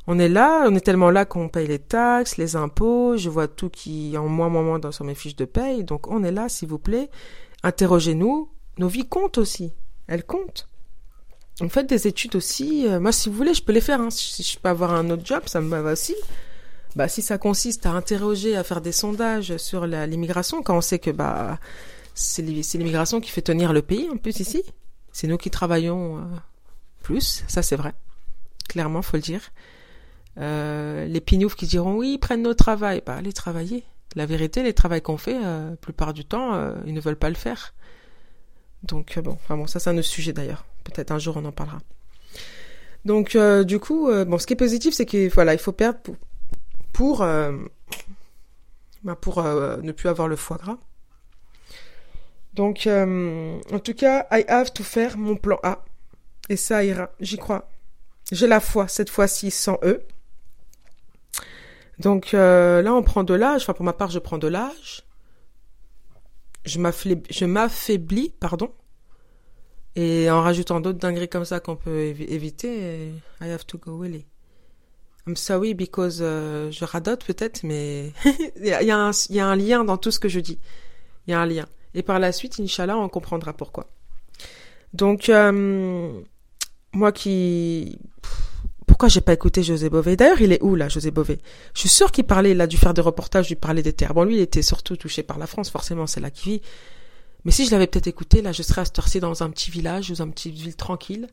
on 0.07 0.19
est 0.19 0.29
là, 0.29 0.65
on 0.67 0.75
est 0.75 0.81
tellement 0.81 1.11
là 1.11 1.25
qu'on 1.25 1.49
paye 1.49 1.67
les 1.67 1.79
taxes, 1.79 2.37
les 2.37 2.55
impôts, 2.55 3.17
je 3.17 3.29
vois 3.29 3.47
tout 3.47 3.69
qui 3.69 4.17
en 4.17 4.27
moins, 4.27 4.49
moins, 4.49 4.63
moins 4.63 4.79
dans 4.79 4.91
sur 4.91 5.03
mes 5.03 5.15
fiches 5.15 5.35
de 5.35 5.45
paye. 5.45 5.83
Donc 5.83 6.07
on 6.07 6.23
est 6.23 6.31
là, 6.31 6.47
s'il 6.47 6.69
vous 6.69 6.79
plaît, 6.79 7.09
interrogez-nous. 7.63 8.49
Nos 8.77 8.87
vies 8.87 9.07
comptent 9.07 9.37
aussi, 9.37 9.73
elles 10.07 10.23
comptent. 10.23 10.67
En 11.59 11.69
fait, 11.69 11.85
des 11.85 12.07
études 12.07 12.35
aussi. 12.35 12.87
Euh, 12.87 12.99
moi, 12.99 13.11
si 13.11 13.29
vous 13.29 13.35
voulez, 13.35 13.53
je 13.53 13.63
peux 13.63 13.73
les 13.73 13.81
faire. 13.81 13.99
Hein. 13.99 14.11
Si 14.11 14.43
je 14.43 14.59
peux 14.59 14.69
avoir 14.69 14.93
un 14.93 15.09
autre 15.09 15.25
job, 15.25 15.41
ça 15.47 15.59
me 15.59 15.75
va 15.75 15.91
aussi. 15.91 16.15
Bah, 16.95 17.07
si 17.07 17.21
ça 17.21 17.37
consiste 17.37 17.85
à 17.85 17.91
interroger, 17.91 18.55
à 18.55 18.63
faire 18.63 18.81
des 18.81 18.91
sondages 18.91 19.57
sur 19.57 19.85
l'immigration, 19.85 20.63
quand 20.63 20.77
on 20.77 20.81
sait 20.81 20.99
que 20.99 21.11
bah 21.11 21.59
c'est 22.13 22.41
l'immigration 22.41 23.21
qui 23.21 23.29
fait 23.29 23.41
tenir 23.41 23.73
le 23.73 23.81
pays 23.81 24.09
en 24.09 24.17
plus 24.17 24.39
ici. 24.39 24.63
C'est 25.11 25.27
nous 25.27 25.37
qui 25.37 25.51
travaillons 25.51 26.17
euh, 26.17 26.21
plus, 27.03 27.43
ça 27.47 27.61
c'est 27.61 27.75
vrai. 27.75 27.93
Clairement, 28.69 29.01
faut 29.01 29.17
le 29.17 29.21
dire. 29.21 29.41
Euh, 30.39 31.05
les 31.05 31.21
pignoufs 31.21 31.55
qui 31.55 31.65
diront 31.65 31.95
oui, 31.95 32.17
prennent 32.17 32.43
nos 32.43 32.53
travail, 32.53 33.01
bah 33.05 33.15
allez 33.15 33.33
travailler. 33.33 33.83
La 34.15 34.25
vérité, 34.25 34.63
les 34.63 34.73
travails 34.73 35.01
qu'on 35.01 35.17
fait, 35.17 35.37
euh, 35.43 35.71
la 35.71 35.75
plupart 35.75 36.13
du 36.13 36.25
temps, 36.25 36.53
euh, 36.53 36.75
ils 36.85 36.93
ne 36.93 37.01
veulent 37.01 37.17
pas 37.17 37.29
le 37.29 37.35
faire. 37.35 37.73
Donc 38.83 39.17
bon, 39.19 39.31
enfin 39.31 39.57
bon, 39.57 39.67
ça 39.67 39.79
c'est 39.79 39.89
un 39.89 39.97
autre 39.97 40.07
sujet 40.07 40.33
d'ailleurs. 40.33 40.65
Peut-être 40.83 41.11
un 41.11 41.19
jour 41.19 41.37
on 41.37 41.45
en 41.45 41.51
parlera. 41.51 41.79
Donc 43.05 43.37
du 43.65 43.79
coup, 43.79 44.09
bon, 44.25 44.37
ce 44.37 44.45
qui 44.45 44.53
est 44.53 44.57
positif, 44.57 44.93
c'est 44.93 45.05
que 45.05 45.33
voilà, 45.33 45.53
il 45.53 45.59
faut 45.59 45.71
perdre 45.71 45.99
pour 46.01 46.15
pour, 46.93 47.19
bah, 49.03 49.15
pour 49.19 49.43
ne 49.43 49.91
plus 49.91 50.09
avoir 50.09 50.27
le 50.27 50.35
foie 50.35 50.57
gras. 50.57 50.77
Donc 52.53 52.87
en 52.87 53.79
tout 53.83 53.93
cas, 53.93 54.27
I 54.31 54.45
have 54.47 54.71
to 54.73 54.83
faire 54.83 55.17
mon 55.17 55.35
plan 55.35 55.59
A 55.63 55.83
et 56.49 56.57
ça 56.57 56.83
ira, 56.83 57.09
j'y 57.19 57.37
crois. 57.37 57.69
J'ai 58.31 58.47
la 58.47 58.59
foi 58.59 58.87
cette 58.87 59.09
fois-ci 59.09 59.51
sans 59.51 59.79
eux. 59.83 60.03
Donc 61.99 62.33
euh, 62.33 62.81
là, 62.81 62.93
on 62.93 63.03
prend 63.03 63.23
de 63.23 63.33
l'âge. 63.33 63.63
Enfin, 63.63 63.73
pour 63.73 63.85
ma 63.85 63.93
part, 63.93 64.09
je 64.09 64.19
prends 64.19 64.37
de 64.37 64.47
l'âge. 64.47 65.03
Je 66.65 67.45
m'affaiblis, 67.45 68.33
pardon. 68.39 68.71
Et 69.95 70.29
en 70.29 70.41
rajoutant 70.41 70.79
d'autres 70.79 70.99
dingueries 70.99 71.29
comme 71.29 71.45
ça 71.45 71.59
qu'on 71.59 71.75
peut 71.75 71.99
éviter, 71.99 73.11
I 73.41 73.49
have 73.49 73.65
to 73.65 73.79
go 73.79 73.97
Willy. 73.97 74.25
I'm 75.27 75.35
sorry 75.35 75.73
because 75.73 76.19
euh, 76.21 76.71
je 76.71 76.85
radote 76.85 77.25
peut-être, 77.25 77.63
mais 77.63 78.13
il 78.57 78.65
y, 78.65 78.91
a, 78.91 79.45
un 79.45 79.55
lien 79.55 79.83
dans 79.83 79.97
tout 79.97 80.11
ce 80.11 80.19
que 80.19 80.29
je 80.29 80.39
dis. 80.39 80.57
Il 81.27 81.31
y 81.31 81.33
a 81.33 81.41
un 81.41 81.45
lien. 81.45 81.67
Et 81.93 82.01
par 82.01 82.19
la 82.19 82.31
suite, 82.31 82.59
Inch'Allah, 82.59 82.97
on 82.97 83.09
comprendra 83.09 83.51
pourquoi. 83.51 83.87
Donc, 84.93 85.27
euh, 85.27 86.21
moi 86.93 87.11
qui 87.11 87.99
pourquoi 88.97 89.09
j'ai 89.09 89.21
pas 89.21 89.33
écouté 89.33 89.61
José 89.61 89.91
Bové? 89.91 90.15
D'ailleurs, 90.15 90.41
il 90.41 90.51
est 90.51 90.63
où 90.63 90.73
là, 90.73 90.89
José 90.89 91.11
Bové? 91.11 91.37
Je 91.75 91.81
suis 91.81 91.87
sûr 91.87 92.11
qu'il 92.11 92.23
parlait, 92.23 92.53
il 92.53 92.61
a 92.61 92.65
dû 92.65 92.77
faire 92.77 92.95
des 92.95 93.01
reportages, 93.01 93.47
lui 93.47 93.53
parler 93.53 93.83
des 93.83 93.93
terres. 93.93 94.15
Bon, 94.15 94.23
lui, 94.23 94.37
il 94.37 94.41
était 94.41 94.63
surtout 94.63 94.97
touché 94.97 95.21
par 95.21 95.37
la 95.37 95.45
France, 95.45 95.69
forcément, 95.69 96.07
c'est 96.07 96.19
là 96.19 96.31
qu'il 96.31 96.53
vit. 96.53 96.61
Mais 97.45 97.51
si 97.51 97.67
je 97.67 97.69
l'avais 97.69 97.85
peut-être 97.85 98.07
écouté, 98.07 98.41
là, 98.41 98.53
je 98.53 98.63
serais 98.63 98.81
à 98.81 98.85
cette 98.85 99.21
dans 99.21 99.43
un 99.43 99.51
petit 99.51 99.69
village, 99.69 100.09
dans 100.09 100.23
une 100.23 100.33
petite 100.33 100.55
ville 100.55 100.75
tranquille, 100.75 101.27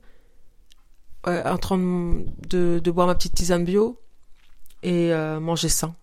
en 1.26 1.56
train 1.56 1.78
de, 1.78 2.80
de, 2.84 2.90
boire 2.90 3.06
ma 3.06 3.14
petite 3.14 3.32
tisane 3.32 3.64
bio 3.64 3.98
et 4.82 5.14
euh, 5.14 5.40
manger 5.40 5.70
sain. 5.70 5.94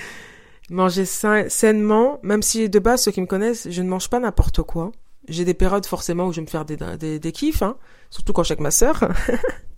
manger 0.68 1.06
sain, 1.06 1.48
sainement, 1.48 2.20
même 2.22 2.42
si 2.42 2.68
de 2.68 2.78
base, 2.78 3.04
ceux 3.04 3.12
qui 3.12 3.22
me 3.22 3.26
connaissent, 3.26 3.66
je 3.70 3.80
ne 3.80 3.88
mange 3.88 4.10
pas 4.10 4.20
n'importe 4.20 4.60
quoi. 4.60 4.92
J'ai 5.26 5.46
des 5.46 5.54
périodes 5.54 5.86
forcément 5.86 6.26
où 6.26 6.32
je 6.32 6.36
vais 6.36 6.42
me 6.42 6.50
faire 6.50 6.66
des, 6.66 6.76
des, 6.98 7.18
des 7.18 7.32
kiffs, 7.32 7.62
hein, 7.62 7.78
surtout 8.10 8.34
quand 8.34 8.42
je 8.42 8.48
suis 8.48 8.52
avec 8.52 8.60
ma 8.60 8.70
sœur. 8.70 9.08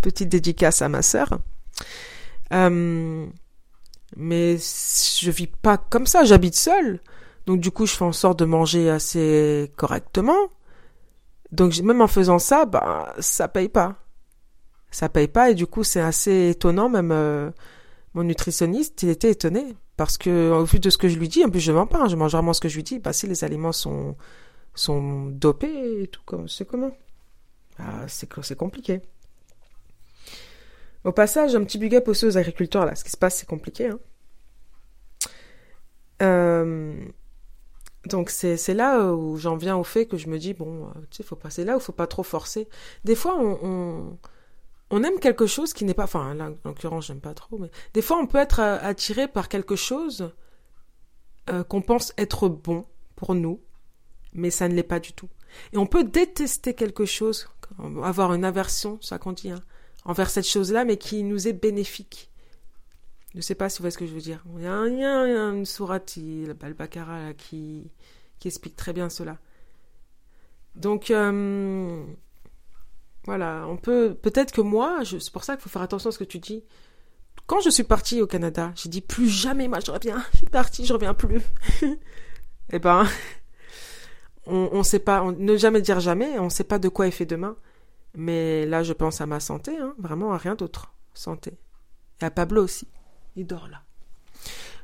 Petite 0.00 0.28
dédicace 0.28 0.82
à 0.82 0.88
ma 0.88 1.02
sœur. 1.02 1.38
Euh, 2.52 3.26
mais 4.16 4.56
je 4.56 5.30
vis 5.30 5.46
pas 5.46 5.76
comme 5.76 6.06
ça, 6.06 6.24
j'habite 6.24 6.56
seule. 6.56 7.00
Donc 7.46 7.60
du 7.60 7.70
coup, 7.70 7.86
je 7.86 7.92
fais 7.92 8.04
en 8.04 8.12
sorte 8.12 8.38
de 8.38 8.44
manger 8.44 8.90
assez 8.90 9.72
correctement. 9.76 10.48
Donc 11.52 11.78
même 11.80 12.00
en 12.00 12.06
faisant 12.06 12.38
ça, 12.38 12.64
bah 12.64 13.14
ça 13.18 13.48
paye 13.48 13.68
pas. 13.68 13.96
Ça 14.90 15.08
paye 15.08 15.28
pas 15.28 15.50
et 15.50 15.54
du 15.54 15.66
coup, 15.66 15.84
c'est 15.84 16.00
assez 16.00 16.50
étonnant 16.50 16.88
même 16.88 17.12
euh, 17.12 17.50
mon 18.14 18.24
nutritionniste, 18.24 19.02
il 19.02 19.08
était 19.08 19.30
étonné 19.30 19.76
parce 19.96 20.18
que 20.18 20.50
au 20.50 20.64
vu 20.64 20.80
de 20.80 20.90
ce 20.90 20.98
que 20.98 21.08
je 21.08 21.18
lui 21.18 21.28
dis, 21.28 21.44
en 21.44 21.50
plus 21.50 21.60
je 21.60 21.72
mens 21.72 21.86
pas, 21.86 22.02
hein, 22.02 22.08
je 22.08 22.16
mange 22.16 22.32
vraiment 22.32 22.52
ce 22.52 22.60
que 22.60 22.68
je 22.68 22.76
lui 22.76 22.82
dis, 22.82 22.98
bah 22.98 23.12
si 23.12 23.26
les 23.26 23.44
aliments 23.44 23.72
sont 23.72 24.16
sont 24.74 25.26
dopés 25.26 26.02
et 26.02 26.08
tout 26.08 26.22
comme 26.24 26.48
c'est 26.48 26.64
comment 26.64 26.92
ah, 27.78 28.06
c'est 28.08 28.28
c'est 28.42 28.56
compliqué. 28.56 29.00
Au 31.04 31.12
passage, 31.12 31.54
un 31.54 31.64
petit 31.64 31.78
big 31.78 31.94
up 31.94 32.08
aussi 32.08 32.26
aux 32.26 32.36
agriculteurs 32.36 32.84
là, 32.84 32.94
ce 32.94 33.04
qui 33.04 33.10
se 33.10 33.16
passe 33.16 33.36
c'est 33.36 33.48
compliqué 33.48 33.88
hein. 33.88 33.98
Euh, 36.22 36.94
donc 38.06 38.30
c'est 38.30 38.74
là 38.74 39.12
où 39.12 39.36
j'en 39.36 39.56
viens 39.56 39.76
au 39.76 39.84
fait 39.84 40.06
que 40.06 40.16
je 40.16 40.28
me 40.28 40.38
dis 40.38 40.54
bon, 40.54 40.86
euh, 40.86 41.00
tu 41.10 41.18
sais, 41.18 41.22
faut 41.22 41.36
passer 41.36 41.64
là 41.64 41.76
où 41.76 41.80
faut 41.80 41.92
pas 41.92 42.06
trop 42.06 42.22
forcer. 42.22 42.68
Des 43.04 43.14
fois 43.14 43.38
on, 43.38 44.16
aime 44.90 45.20
quelque 45.20 45.46
chose 45.46 45.72
qui 45.72 45.84
n'est 45.84 45.94
pas, 45.94 46.04
enfin 46.04 46.34
là 46.34 46.50
en 46.64 46.68
l'occurrence 46.68 47.06
j'aime 47.06 47.20
pas 47.20 47.34
trop, 47.34 47.58
mais 47.58 47.70
des 47.94 48.02
fois 48.02 48.18
on 48.18 48.26
peut 48.26 48.38
être 48.38 48.60
euh, 48.60 48.78
attiré 48.82 49.28
par 49.28 49.48
quelque 49.48 49.76
chose 49.76 50.32
qu'on 51.68 51.82
pense 51.82 52.12
être 52.16 52.48
bon 52.48 52.84
pour 53.16 53.34
nous, 53.34 53.60
mais 54.34 54.50
ça 54.50 54.68
ne 54.68 54.74
l'est 54.74 54.84
pas 54.84 55.00
du 55.00 55.12
tout. 55.12 55.28
Et 55.72 55.78
on 55.78 55.86
peut 55.86 56.04
détester 56.04 56.74
quelque 56.74 57.04
chose, 57.04 57.48
avoir 58.04 58.34
une 58.34 58.44
aversion, 58.44 59.00
ça 59.00 59.18
qu'on 59.18 59.32
dit, 59.32 59.50
hein, 59.50 59.60
envers 60.04 60.30
cette 60.30 60.46
chose-là, 60.46 60.84
mais 60.84 60.96
qui 60.96 61.22
nous 61.22 61.48
est 61.48 61.52
bénéfique. 61.52 62.30
Je 63.32 63.38
ne 63.38 63.42
sais 63.42 63.54
pas 63.54 63.68
si 63.68 63.78
vous 63.78 63.82
voyez 63.82 63.92
ce 63.92 63.98
que 63.98 64.06
je 64.06 64.12
veux 64.12 64.20
dire. 64.20 64.44
Il 64.56 64.62
y 64.62 64.66
a, 64.66 64.72
une 64.72 65.64
sourate, 65.64 66.18
Al-Baqarah, 66.62 67.34
qui, 67.34 67.90
qui 68.38 68.48
explique 68.48 68.76
très 68.76 68.92
bien 68.92 69.08
cela. 69.08 69.38
Donc, 70.74 71.10
euh, 71.10 72.04
voilà, 73.24 73.66
on 73.68 73.76
peut 73.76 74.14
peut-être 74.14 74.52
que 74.52 74.60
moi, 74.60 75.00
c'est 75.04 75.32
pour 75.32 75.44
ça 75.44 75.54
qu'il 75.54 75.62
faut 75.62 75.68
faire 75.68 75.82
attention 75.82 76.08
à 76.10 76.12
ce 76.12 76.18
que 76.18 76.24
tu 76.24 76.38
dis. 76.38 76.64
Quand 77.46 77.60
je 77.60 77.70
suis 77.70 77.84
partie 77.84 78.22
au 78.22 78.26
Canada, 78.26 78.72
j'ai 78.76 78.88
dit 78.88 79.00
plus 79.00 79.28
jamais 79.28 79.68
moi 79.68 79.80
je 79.84 79.90
reviens. 79.90 80.24
Je 80.32 80.38
suis 80.38 80.46
partie, 80.46 80.86
je 80.86 80.92
reviens 80.92 81.14
plus. 81.14 81.42
eh 82.72 82.78
ben, 82.78 83.06
on 84.46 84.78
ne 84.78 84.82
sait 84.82 85.00
pas, 85.00 85.24
ne 85.36 85.56
jamais 85.56 85.82
dire 85.82 86.00
jamais, 86.00 86.38
on 86.38 86.44
ne 86.44 86.50
sait 86.50 86.64
pas 86.64 86.78
de 86.78 86.88
quoi 86.88 87.06
est 87.06 87.12
fait 87.12 87.26
demain. 87.26 87.56
Mais 88.14 88.66
là, 88.66 88.82
je 88.82 88.92
pense 88.92 89.20
à 89.20 89.26
ma 89.26 89.40
santé, 89.40 89.76
hein, 89.76 89.94
vraiment 89.98 90.32
à 90.32 90.38
rien 90.38 90.54
d'autre. 90.54 90.92
Santé. 91.14 91.58
Et 92.20 92.24
à 92.24 92.30
Pablo 92.30 92.64
aussi. 92.64 92.88
Il 93.36 93.46
dort 93.46 93.68
là. 93.68 93.82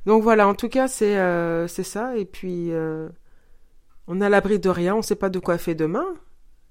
Donc 0.06 0.22
voilà, 0.22 0.46
en 0.46 0.54
tout 0.54 0.68
cas, 0.68 0.88
c'est 0.88 1.18
euh, 1.18 1.66
ça. 1.66 2.16
Et 2.16 2.24
puis, 2.24 2.72
euh, 2.72 3.08
on 4.06 4.20
a 4.20 4.28
l'abri 4.28 4.58
de 4.58 4.68
rien, 4.68 4.94
on 4.94 4.98
ne 4.98 5.02
sait 5.02 5.16
pas 5.16 5.30
de 5.30 5.38
quoi 5.38 5.58
fait 5.58 5.74
demain, 5.74 6.06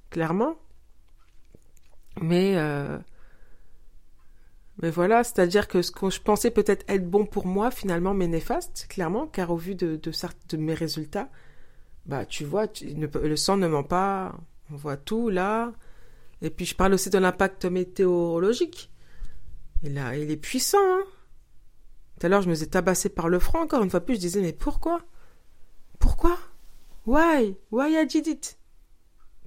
clairement. 0.09 0.55
Mais, 2.21 2.53
euh, 2.55 2.97
mais 4.81 4.89
voilà, 4.89 5.23
c'est-à-dire 5.25 5.67
que 5.67 5.81
ce 5.81 5.91
que 5.91 6.09
je 6.09 6.21
pensais 6.21 6.49
peut-être 6.49 6.85
être 6.89 7.09
bon 7.09 7.25
pour 7.25 7.45
moi, 7.45 7.71
finalement, 7.71 8.13
m'est 8.13 8.27
néfaste, 8.27 8.87
clairement, 8.89 9.27
car 9.27 9.51
au 9.51 9.57
vu 9.57 9.75
de, 9.75 9.97
de, 9.97 10.11
de 10.49 10.57
mes 10.57 10.73
résultats, 10.73 11.29
bah, 12.05 12.25
tu 12.25 12.45
vois, 12.45 12.67
le 12.81 13.35
sang 13.35 13.57
ne 13.57 13.67
ment 13.67 13.83
pas, 13.83 14.33
on 14.71 14.75
voit 14.77 14.97
tout 14.97 15.29
là. 15.29 15.73
Et 16.41 16.49
puis, 16.49 16.65
je 16.65 16.75
parle 16.75 16.93
aussi 16.93 17.09
de 17.09 17.17
l'impact 17.17 17.65
météorologique. 17.65 18.91
Il, 19.83 19.97
est 19.97 20.37
puissant, 20.37 20.77
hein. 20.81 21.03
Tout 22.19 22.25
à 22.25 22.29
l'heure, 22.29 22.41
je 22.41 22.49
me 22.49 22.53
faisais 22.55 22.67
tabasser 22.67 23.09
par 23.09 23.29
le 23.29 23.39
front, 23.39 23.59
encore 23.59 23.83
une 23.83 23.89
fois 23.89 23.99
plus, 23.99 24.15
je 24.15 24.19
disais, 24.21 24.41
mais 24.41 24.53
pourquoi? 24.53 25.01
Pourquoi? 25.99 26.37
Why? 27.05 27.57
Why 27.71 28.01
I 28.01 28.05
did 28.07 28.27
it? 28.27 28.57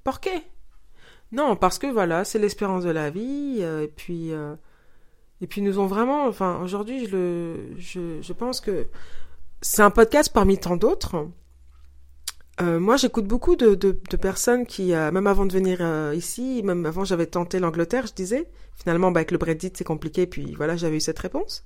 Pourquoi 0.05 0.33
non, 1.33 1.57
parce 1.57 1.79
que 1.79 1.87
voilà, 1.87 2.25
c'est 2.25 2.39
l'espérance 2.39 2.85
de 2.85 2.91
la 2.91 3.11
vie, 3.11 3.59
euh, 3.61 3.83
et 3.83 3.89
puis 3.89 4.33
euh, 4.33 4.55
et 5.41 5.47
puis 5.47 5.61
nous 5.61 5.79
ont 5.79 5.87
vraiment, 5.87 6.27
enfin 6.27 6.61
aujourd'hui, 6.63 7.07
je 7.07 7.17
le, 7.17 7.57
je, 7.77 8.23
je 8.23 8.33
pense 8.33 8.61
que 8.61 8.89
c'est 9.61 9.83
un 9.83 9.91
podcast 9.91 10.33
parmi 10.33 10.59
tant 10.59 10.77
d'autres. 10.77 11.29
Euh, 12.61 12.81
moi, 12.81 12.97
j'écoute 12.97 13.27
beaucoup 13.27 13.55
de, 13.57 13.75
de, 13.75 13.99
de, 14.11 14.17
personnes 14.17 14.67
qui, 14.67 14.87
même 14.93 15.27
avant 15.27 15.47
de 15.47 15.53
venir 15.53 15.81
ici, 16.13 16.63
même 16.65 16.85
avant 16.87 17.05
j'avais 17.05 17.27
tenté 17.27 17.61
l'Angleterre, 17.61 18.07
je 18.07 18.15
disais. 18.15 18.49
Finalement, 18.75 19.11
bah, 19.11 19.21
avec 19.21 19.31
le 19.31 19.39
Brexit, 19.39 19.77
c'est 19.77 19.85
compliqué, 19.85 20.27
puis 20.27 20.55
voilà, 20.57 20.77
j'avais 20.77 20.97
eu 20.97 21.01
cette 21.01 21.19
réponse. 21.19 21.65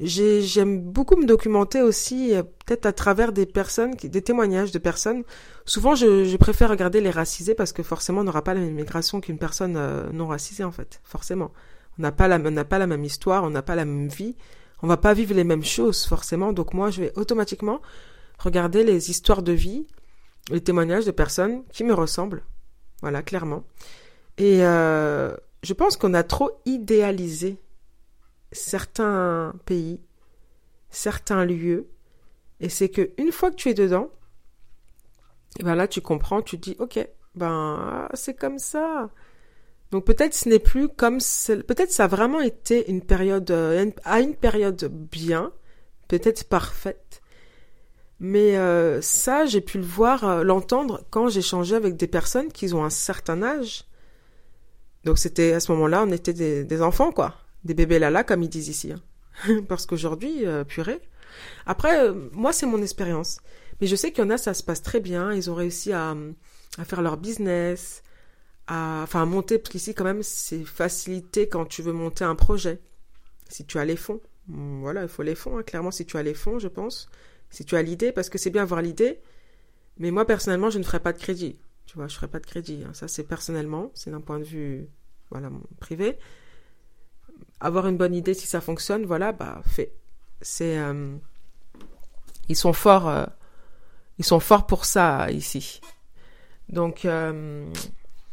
J'aime 0.00 0.80
beaucoup 0.80 1.16
me 1.16 1.26
documenter 1.26 1.82
aussi, 1.82 2.32
euh, 2.32 2.44
peut-être 2.66 2.86
à 2.86 2.92
travers 2.92 3.32
des 3.32 3.46
personnes, 3.46 3.94
des 3.94 4.22
témoignages 4.22 4.70
de 4.70 4.78
personnes. 4.78 5.24
Souvent, 5.64 5.96
je, 5.96 6.24
je, 6.24 6.36
préfère 6.36 6.70
regarder 6.70 7.00
les 7.00 7.10
racisés 7.10 7.54
parce 7.54 7.72
que 7.72 7.82
forcément, 7.82 8.20
on 8.20 8.24
n'aura 8.24 8.44
pas 8.44 8.54
la 8.54 8.60
même 8.60 8.74
migration 8.74 9.20
qu'une 9.20 9.38
personne 9.38 9.76
euh, 9.76 10.08
non 10.12 10.28
racisée, 10.28 10.62
en 10.62 10.70
fait. 10.70 11.00
Forcément. 11.02 11.52
On 11.98 12.02
n'a 12.02 12.12
pas 12.12 12.28
la, 12.28 12.36
on 12.36 12.64
pas 12.64 12.78
la 12.78 12.86
même 12.86 13.02
histoire, 13.02 13.42
on 13.42 13.50
n'a 13.50 13.62
pas 13.62 13.74
la 13.74 13.84
même 13.84 14.08
vie. 14.08 14.36
On 14.82 14.86
va 14.86 14.96
pas 14.96 15.14
vivre 15.14 15.34
les 15.34 15.42
mêmes 15.42 15.64
choses, 15.64 16.06
forcément. 16.06 16.52
Donc 16.52 16.74
moi, 16.74 16.90
je 16.90 17.00
vais 17.00 17.12
automatiquement 17.16 17.80
regarder 18.38 18.84
les 18.84 19.10
histoires 19.10 19.42
de 19.42 19.52
vie, 19.52 19.86
les 20.50 20.62
témoignages 20.62 21.04
de 21.04 21.10
personnes 21.10 21.64
qui 21.72 21.84
me 21.84 21.94
ressemblent. 21.94 22.44
Voilà, 23.02 23.22
clairement. 23.22 23.64
Et 24.38 24.64
euh, 24.64 25.36
je 25.62 25.72
pense 25.74 25.96
qu'on 25.96 26.14
a 26.14 26.22
trop 26.22 26.50
idéalisé 26.64 27.58
certains 28.52 29.54
pays, 29.66 30.00
certains 30.90 31.44
lieux, 31.44 31.88
et 32.60 32.68
c'est 32.68 32.88
que 32.88 33.10
une 33.18 33.32
fois 33.32 33.50
que 33.50 33.56
tu 33.56 33.68
es 33.68 33.74
dedans, 33.74 34.10
et 35.58 35.62
ben 35.62 35.74
là 35.74 35.88
tu 35.88 36.00
comprends, 36.00 36.42
tu 36.42 36.56
dis 36.56 36.76
ok, 36.78 37.06
ben 37.34 38.08
c'est 38.14 38.34
comme 38.34 38.58
ça. 38.58 39.10
Donc 39.90 40.04
peut-être 40.04 40.34
ce 40.34 40.48
n'est 40.48 40.58
plus 40.58 40.88
comme 40.88 41.18
peut-être 41.18 41.90
ça 41.90 42.04
a 42.04 42.08
vraiment 42.08 42.40
été 42.40 42.90
une 42.90 43.02
période 43.02 43.50
euh, 43.50 43.90
à 44.04 44.20
une 44.20 44.34
période 44.34 44.84
bien, 44.84 45.52
peut-être 46.08 46.48
parfaite. 46.48 47.22
Mais 48.20 48.56
euh, 48.56 49.00
ça, 49.00 49.46
j'ai 49.46 49.60
pu 49.60 49.78
le 49.78 49.84
voir, 49.84 50.24
euh, 50.24 50.42
l'entendre 50.42 51.04
quand 51.10 51.30
changé 51.40 51.76
avec 51.76 51.96
des 51.96 52.08
personnes 52.08 52.50
qui 52.50 52.72
ont 52.74 52.84
un 52.84 52.90
certain 52.90 53.42
âge. 53.42 53.84
Donc 55.04 55.18
c'était 55.18 55.52
à 55.52 55.60
ce 55.60 55.70
moment-là, 55.72 56.04
on 56.06 56.10
était 56.10 56.32
des, 56.32 56.82
enfants, 56.82 57.12
quoi 57.12 57.34
des 57.64 57.74
bébés 57.74 57.98
lala 57.98 58.24
comme 58.24 58.42
ils 58.42 58.48
disent 58.48 58.68
ici. 58.68 58.92
Hein. 58.92 59.62
Parce 59.68 59.86
qu'aujourd'hui, 59.86 60.46
euh, 60.46 60.64
purée. 60.64 61.00
Après, 61.66 62.12
moi 62.32 62.52
c'est 62.52 62.66
mon 62.66 62.82
expérience. 62.82 63.38
Mais 63.80 63.86
je 63.86 63.94
sais 63.94 64.10
qu'il 64.10 64.24
y 64.24 64.26
en 64.26 64.30
a, 64.30 64.38
ça 64.38 64.54
se 64.54 64.62
passe 64.62 64.82
très 64.82 65.00
bien. 65.00 65.32
Ils 65.32 65.50
ont 65.50 65.54
réussi 65.54 65.92
à, 65.92 66.16
faire 66.84 67.02
leur 67.02 67.16
business, 67.16 68.02
à, 68.66 69.00
enfin 69.04 69.22
à 69.22 69.24
monter, 69.26 69.58
parce 69.58 69.70
qu'ici 69.70 69.94
quand 69.94 70.04
même 70.04 70.22
c'est 70.22 70.64
facilité 70.64 71.48
quand 71.48 71.66
tu 71.66 71.82
veux 71.82 71.92
monter 71.92 72.24
un 72.24 72.34
projet. 72.34 72.80
Si 73.48 73.64
tu 73.64 73.78
as 73.78 73.84
les 73.84 73.96
fonds. 73.96 74.20
Voilà, 74.48 75.02
il 75.02 75.08
faut 75.08 75.22
les 75.22 75.34
fonds, 75.34 75.58
hein. 75.58 75.62
clairement 75.62 75.90
si 75.90 76.06
tu 76.06 76.16
as 76.16 76.22
les 76.22 76.34
fonds, 76.34 76.58
je 76.58 76.68
pense. 76.68 77.08
Si 77.50 77.64
tu 77.64 77.76
as 77.76 77.82
l'idée, 77.82 78.12
parce 78.12 78.28
que 78.28 78.38
c'est 78.38 78.50
bien 78.50 78.62
avoir 78.62 78.82
l'idée. 78.82 79.20
Mais 79.98 80.10
moi 80.10 80.24
personnellement, 80.24 80.70
je 80.70 80.78
ne 80.78 80.84
ferai 80.84 81.00
pas 81.00 81.12
de 81.12 81.18
crédit. 81.18 81.58
Tu 81.86 81.96
vois, 81.96 82.08
je 82.08 82.14
ferai 82.14 82.28
pas 82.28 82.38
de 82.38 82.46
crédit. 82.46 82.84
Hein. 82.86 82.92
Ça 82.94 83.08
c'est 83.08 83.24
personnellement, 83.24 83.90
c'est 83.94 84.10
d'un 84.10 84.20
point 84.20 84.38
de 84.38 84.44
vue 84.44 84.88
voilà, 85.30 85.50
privé 85.80 86.18
avoir 87.60 87.86
une 87.86 87.96
bonne 87.96 88.14
idée 88.14 88.34
si 88.34 88.46
ça 88.46 88.60
fonctionne, 88.60 89.04
voilà, 89.04 89.32
bah 89.32 89.60
fait. 89.66 89.92
C'est 90.40 90.78
euh, 90.78 91.16
ils 92.48 92.56
sont 92.56 92.72
forts, 92.72 93.08
euh, 93.08 93.26
ils 94.18 94.24
sont 94.24 94.40
forts 94.40 94.66
pour 94.66 94.84
ça 94.84 95.30
ici. 95.30 95.80
Donc 96.68 97.04
euh, 97.04 97.70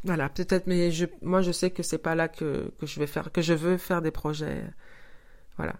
voilà, 0.03 0.29
peut-être, 0.29 0.67
mais 0.67 0.91
je, 0.91 1.05
moi 1.21 1.41
je 1.41 1.51
sais 1.51 1.71
que 1.71 1.83
c'est 1.83 1.97
pas 1.97 2.15
là 2.15 2.27
que, 2.27 2.71
que 2.79 2.85
je 2.85 2.99
vais 2.99 3.07
faire, 3.07 3.31
que 3.31 3.41
je 3.41 3.53
veux 3.53 3.77
faire 3.77 4.01
des 4.01 4.11
projets. 4.11 4.63
Voilà. 5.57 5.75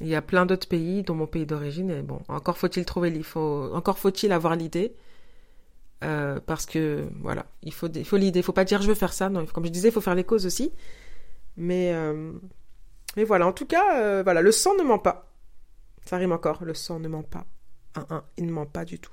Il 0.00 0.08
y 0.08 0.14
a 0.14 0.22
plein 0.22 0.46
d'autres 0.46 0.68
pays, 0.68 1.02
dont 1.02 1.14
mon 1.14 1.26
pays 1.26 1.46
d'origine, 1.46 1.90
et 1.90 2.02
bon, 2.02 2.20
encore 2.28 2.58
faut-il 2.58 2.84
trouver, 2.84 3.12
encore 3.36 3.98
faut-il 3.98 4.32
avoir 4.32 4.56
l'idée. 4.56 4.94
parce 6.00 6.66
que 6.66 7.06
voilà, 7.20 7.46
il 7.62 7.72
faut, 7.72 7.86
l'idée. 7.86 8.40
Il 8.40 8.42
faut 8.42 8.52
pas 8.52 8.64
dire 8.64 8.82
je 8.82 8.88
veux 8.88 8.94
faire 8.94 9.12
ça. 9.12 9.30
Comme 9.52 9.64
je 9.64 9.70
disais, 9.70 9.88
il 9.88 9.92
faut 9.92 10.00
faire 10.00 10.14
les 10.14 10.24
causes 10.24 10.46
aussi. 10.46 10.72
Mais, 11.56 11.92
euh, 11.92 12.32
voilà, 13.26 13.46
en 13.46 13.52
tout 13.52 13.66
cas, 13.66 14.00
euh, 14.00 14.22
voilà, 14.22 14.42
le 14.42 14.52
sang 14.52 14.76
ne 14.76 14.84
ment 14.84 15.00
pas. 15.00 15.32
Ça 16.04 16.16
rime 16.16 16.32
encore, 16.32 16.64
le 16.64 16.72
sang 16.72 17.00
ne 17.00 17.08
ment 17.08 17.24
pas. 17.24 17.44
Un, 17.96 18.06
un, 18.10 18.24
il 18.36 18.46
ne 18.46 18.52
ment 18.52 18.66
pas 18.66 18.84
du 18.84 19.00
tout. 19.00 19.12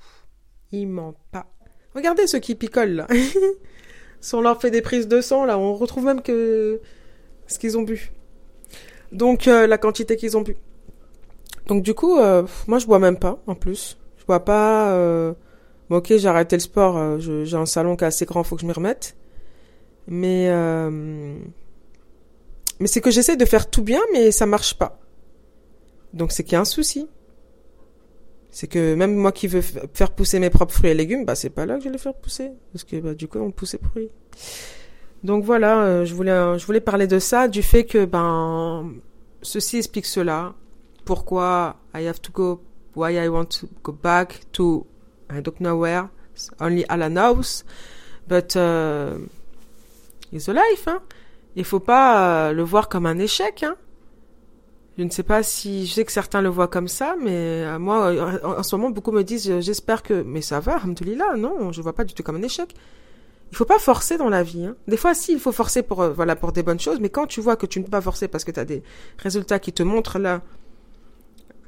Il 0.70 0.86
ment 0.86 1.14
pas. 1.32 1.46
Regardez 1.94 2.26
ceux 2.28 2.38
qui 2.38 2.54
picolent 2.54 2.94
là. 2.94 3.06
si 4.20 4.34
on 4.34 4.40
leur 4.40 4.60
fait 4.60 4.70
des 4.70 4.80
prises 4.80 5.08
de 5.08 5.20
sang, 5.20 5.44
là, 5.44 5.58
on 5.58 5.74
retrouve 5.74 6.04
même 6.04 6.22
que 6.22 6.80
ce 7.48 7.58
qu'ils 7.58 7.76
ont 7.76 7.82
bu. 7.82 8.12
Donc 9.12 9.48
euh, 9.48 9.66
la 9.66 9.78
quantité 9.78 10.16
qu'ils 10.16 10.36
ont 10.36 10.42
bu. 10.42 10.56
Donc 11.66 11.82
du 11.82 11.94
coup, 11.94 12.16
moi 12.66 12.78
je 12.78 12.86
bois 12.86 12.98
même 12.98 13.18
pas 13.18 13.42
en 13.46 13.54
plus. 13.54 13.98
Je 14.18 14.24
bois 14.24 14.44
pas 14.44 15.34
Bon, 15.88 15.98
ok, 15.98 16.16
j'ai 16.16 16.28
arrêté 16.28 16.56
le 16.56 16.60
sport. 16.60 16.96
euh, 16.96 17.18
j'ai 17.18 17.56
un 17.56 17.66
salon 17.66 17.96
qui 17.96 18.04
est 18.04 18.08
assez 18.08 18.24
grand, 18.24 18.42
faut 18.42 18.56
que 18.56 18.62
je 18.62 18.66
m'y 18.66 18.72
remette. 18.72 19.16
Mais 20.08 20.48
euh, 20.50 21.38
mais 22.80 22.86
c'est 22.86 23.00
que 23.00 23.10
j'essaie 23.10 23.36
de 23.36 23.44
faire 23.44 23.70
tout 23.70 23.82
bien, 23.82 24.00
mais 24.12 24.30
ça 24.30 24.46
marche 24.46 24.74
pas. 24.74 25.00
Donc 26.12 26.32
c'est 26.32 26.44
qu'il 26.44 26.54
y 26.54 26.56
a 26.56 26.60
un 26.60 26.64
souci. 26.64 27.08
C'est 28.50 28.68
que 28.68 28.94
même 28.94 29.14
moi 29.14 29.32
qui 29.32 29.48
veux 29.48 29.60
faire 29.60 30.12
pousser 30.12 30.38
mes 30.38 30.50
propres 30.50 30.74
fruits 30.74 30.90
et 30.90 30.94
légumes, 30.94 31.24
bah 31.24 31.34
c'est 31.34 31.50
pas 31.50 31.66
là 31.66 31.74
que 31.76 31.80
je 31.80 31.86
vais 31.88 31.92
les 31.92 31.98
faire 31.98 32.14
pousser, 32.14 32.52
parce 32.72 32.84
que 32.84 32.96
bah 32.96 33.14
du 33.14 33.28
coup 33.28 33.38
on 33.38 33.50
poussait 33.50 33.78
pourri. 33.78 34.08
Donc 35.24 35.44
voilà, 35.44 35.82
euh, 35.84 36.04
je 36.04 36.14
voulais 36.14 36.30
euh, 36.30 36.58
je 36.58 36.66
voulais 36.66 36.80
parler 36.80 37.06
de 37.06 37.18
ça, 37.18 37.48
du 37.48 37.62
fait 37.62 37.84
que 37.84 38.04
ben 38.06 38.92
ceci 39.42 39.78
explique 39.78 40.06
cela. 40.06 40.54
Pourquoi 41.06 41.76
I 41.94 42.02
have 42.06 42.20
to 42.20 42.32
go, 42.32 42.60
why 42.94 43.16
I 43.16 43.28
want 43.28 43.46
to 43.60 43.68
go 43.82 43.92
back 43.92 44.40
to 44.52 44.86
I 45.30 45.40
don't 45.40 45.58
know 45.60 45.76
where, 45.76 46.10
only 46.60 46.84
Allah 46.88 47.08
knows, 47.08 47.64
but 48.28 48.54
uh, 48.56 49.18
it's 50.32 50.48
a 50.48 50.52
life. 50.52 50.86
Hein. 50.86 51.00
Il 51.56 51.64
faut 51.64 51.80
pas 51.80 52.48
euh, 52.48 52.52
le 52.52 52.62
voir 52.62 52.88
comme 52.88 53.06
un 53.06 53.18
échec. 53.18 53.62
Hein. 53.62 53.76
Je 54.98 55.04
ne 55.04 55.10
sais 55.10 55.22
pas 55.22 55.42
si 55.42 55.86
je 55.86 55.94
sais 55.94 56.04
que 56.04 56.12
certains 56.12 56.40
le 56.40 56.48
voient 56.48 56.68
comme 56.68 56.88
ça, 56.88 57.16
mais 57.20 57.64
euh, 57.64 57.78
moi, 57.78 58.06
euh, 58.06 58.38
en, 58.42 58.62
ce 58.62 58.76
moment, 58.76 58.90
beaucoup 58.90 59.12
me 59.12 59.22
disent, 59.22 59.60
j'espère 59.60 60.02
que, 60.02 60.22
mais 60.22 60.40
ça 60.40 60.60
va, 60.60 60.76
alhamdoulilah, 60.76 61.36
non, 61.36 61.72
je 61.72 61.82
vois 61.82 61.92
pas 61.92 62.04
du 62.04 62.14
tout 62.14 62.22
comme 62.22 62.36
un 62.36 62.42
échec. 62.42 62.74
Il 63.52 63.56
faut 63.56 63.64
pas 63.64 63.78
forcer 63.78 64.16
dans 64.18 64.28
la 64.28 64.42
vie. 64.42 64.66
Hein. 64.66 64.76
Des 64.88 64.96
fois, 64.96 65.14
si, 65.14 65.32
il 65.32 65.38
faut 65.38 65.52
forcer 65.52 65.82
pour, 65.82 66.02
voilà, 66.08 66.34
pour 66.34 66.52
des 66.52 66.62
bonnes 66.62 66.80
choses, 66.80 66.98
mais 67.00 67.10
quand 67.10 67.26
tu 67.26 67.40
vois 67.40 67.56
que 67.56 67.66
tu 67.66 67.78
ne 67.78 67.84
peux 67.84 67.90
pas 67.90 68.00
forcer 68.00 68.26
parce 68.26 68.44
que 68.44 68.50
tu 68.50 68.60
as 68.60 68.64
des 68.64 68.82
résultats 69.18 69.58
qui 69.58 69.72
te 69.72 69.82
montrent 69.82 70.18
là, 70.18 70.42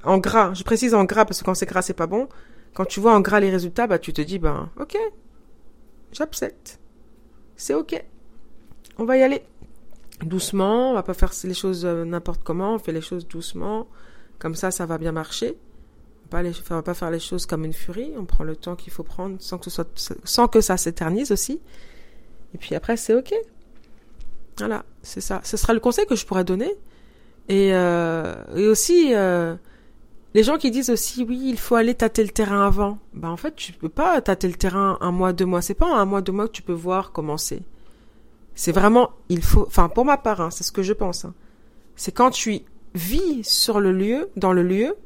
en 0.04 0.18
gras, 0.18 0.54
je 0.54 0.62
précise 0.62 0.94
en 0.94 1.04
gras 1.04 1.24
parce 1.24 1.40
que 1.40 1.44
quand 1.44 1.54
c'est 1.54 1.66
gras, 1.66 1.82
c'est 1.82 1.94
pas 1.94 2.06
bon. 2.06 2.28
Quand 2.74 2.84
tu 2.84 3.00
vois 3.00 3.14
en 3.14 3.20
gras 3.20 3.40
les 3.40 3.50
résultats, 3.50 3.86
bah, 3.86 3.98
tu 3.98 4.12
te 4.12 4.22
dis, 4.22 4.38
ben, 4.38 4.70
ok, 4.78 4.96
j'accepte. 6.12 6.78
C'est 7.56 7.74
ok. 7.74 8.02
On 8.98 9.04
va 9.04 9.16
y 9.16 9.22
aller 9.22 9.42
doucement, 10.24 10.90
on 10.90 10.94
va 10.94 11.02
pas 11.02 11.14
faire 11.14 11.32
les 11.44 11.54
choses 11.54 11.84
euh, 11.84 12.04
n'importe 12.04 12.42
comment, 12.42 12.74
on 12.74 12.78
fait 12.78 12.92
les 12.92 13.00
choses 13.00 13.26
doucement, 13.26 13.86
comme 14.38 14.54
ça 14.54 14.70
ça 14.70 14.86
va 14.86 14.98
bien 14.98 15.12
marcher. 15.12 15.56
On 16.30 16.36
va 16.36 16.42
pas, 16.42 16.74
va 16.74 16.82
pas 16.82 16.94
faire 16.94 17.10
les 17.10 17.20
choses 17.20 17.46
comme 17.46 17.64
une 17.64 17.72
furie, 17.72 18.12
on 18.16 18.24
prend 18.24 18.44
le 18.44 18.56
temps 18.56 18.76
qu'il 18.76 18.92
faut 18.92 19.02
prendre 19.02 19.36
sans 19.40 19.58
que, 19.58 19.70
soit, 19.70 19.88
sans 20.24 20.46
que 20.48 20.60
ça 20.60 20.76
s'éternise 20.76 21.32
aussi. 21.32 21.60
Et 22.54 22.58
puis 22.58 22.74
après 22.74 22.96
c'est 22.96 23.14
ok. 23.14 23.32
Voilà, 24.58 24.84
c'est 25.02 25.20
ça. 25.20 25.40
Ce 25.44 25.56
sera 25.56 25.72
le 25.72 25.80
conseil 25.80 26.06
que 26.06 26.16
je 26.16 26.26
pourrais 26.26 26.44
donner. 26.44 26.74
Et, 27.48 27.72
euh, 27.72 28.34
et 28.56 28.66
aussi, 28.66 29.14
euh, 29.14 29.54
les 30.34 30.42
gens 30.42 30.58
qui 30.58 30.70
disent 30.70 30.90
aussi, 30.90 31.24
oui, 31.24 31.40
il 31.46 31.58
faut 31.58 31.74
aller 31.74 31.94
tâter 31.94 32.22
le 32.22 32.30
terrain 32.30 32.66
avant. 32.66 32.98
Ben, 33.14 33.30
en 33.30 33.36
fait, 33.36 33.56
tu 33.56 33.72
peux 33.72 33.88
pas 33.88 34.20
tâter 34.20 34.46
le 34.46 34.54
terrain 34.54 34.98
un 35.00 35.10
mois, 35.10 35.32
deux 35.32 35.46
mois. 35.46 35.62
C'est 35.62 35.74
pas 35.74 35.94
un 35.94 36.04
mois, 36.04 36.20
deux 36.20 36.32
mois 36.32 36.46
que 36.46 36.52
tu 36.52 36.62
peux 36.62 36.72
voir 36.72 37.12
comment 37.12 37.38
c'est. 37.38 37.62
Vraiment, 38.66 39.10
il 39.28 39.42
faut, 39.42 39.64
enfin, 39.66 39.88
pour 39.88 40.04
ma 40.04 40.16
part, 40.16 40.40
hein, 40.40 40.50
c'est 40.50 40.64
ce 40.64 40.72
que 40.72 40.82
je 40.82 40.92
pense. 40.92 41.24
Hein. 41.24 41.32
C'est 41.96 42.12
quand 42.12 42.30
tu 42.30 42.60
vis 42.94 43.44
sur 43.44 43.80
le 43.80 43.92
lieu, 43.92 44.30
dans 44.36 44.52
le 44.52 44.62
lieu, 44.62 44.96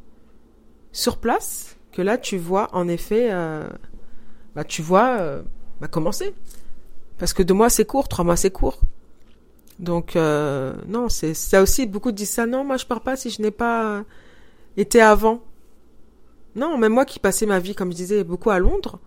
sur 0.90 1.18
place, 1.18 1.76
que 1.92 2.02
là, 2.02 2.18
tu 2.18 2.38
vois, 2.38 2.68
en 2.72 2.88
effet, 2.88 3.28
euh, 3.30 3.68
bah, 4.56 4.64
tu 4.64 4.82
vois, 4.82 5.18
euh, 5.20 5.42
bah, 5.80 5.88
comment 5.88 6.12
c'est. 6.12 6.34
Parce 7.18 7.32
que 7.32 7.42
deux 7.42 7.54
mois, 7.54 7.68
c'est 7.68 7.84
court, 7.84 8.08
trois 8.08 8.24
mois, 8.24 8.36
c'est 8.36 8.50
court. 8.50 8.80
Donc, 9.78 10.16
euh, 10.16 10.74
non, 10.88 11.08
c'est 11.08 11.34
ça 11.34 11.62
aussi, 11.62 11.86
beaucoup 11.86 12.10
disent 12.10 12.30
ça, 12.30 12.46
non, 12.46 12.64
moi, 12.64 12.76
je 12.76 12.86
pars 12.86 13.00
pas 13.00 13.16
si 13.16 13.30
je 13.30 13.40
n'ai 13.42 13.50
pas 13.50 14.04
été 14.76 15.00
avant. 15.00 15.42
Non, 16.54 16.76
même 16.78 16.92
moi 16.92 17.04
qui 17.04 17.18
passais 17.18 17.46
ma 17.46 17.58
vie, 17.58 17.74
comme 17.74 17.92
je 17.92 17.96
disais, 17.96 18.24
beaucoup 18.24 18.50
à 18.50 18.58
Londres, 18.58 18.98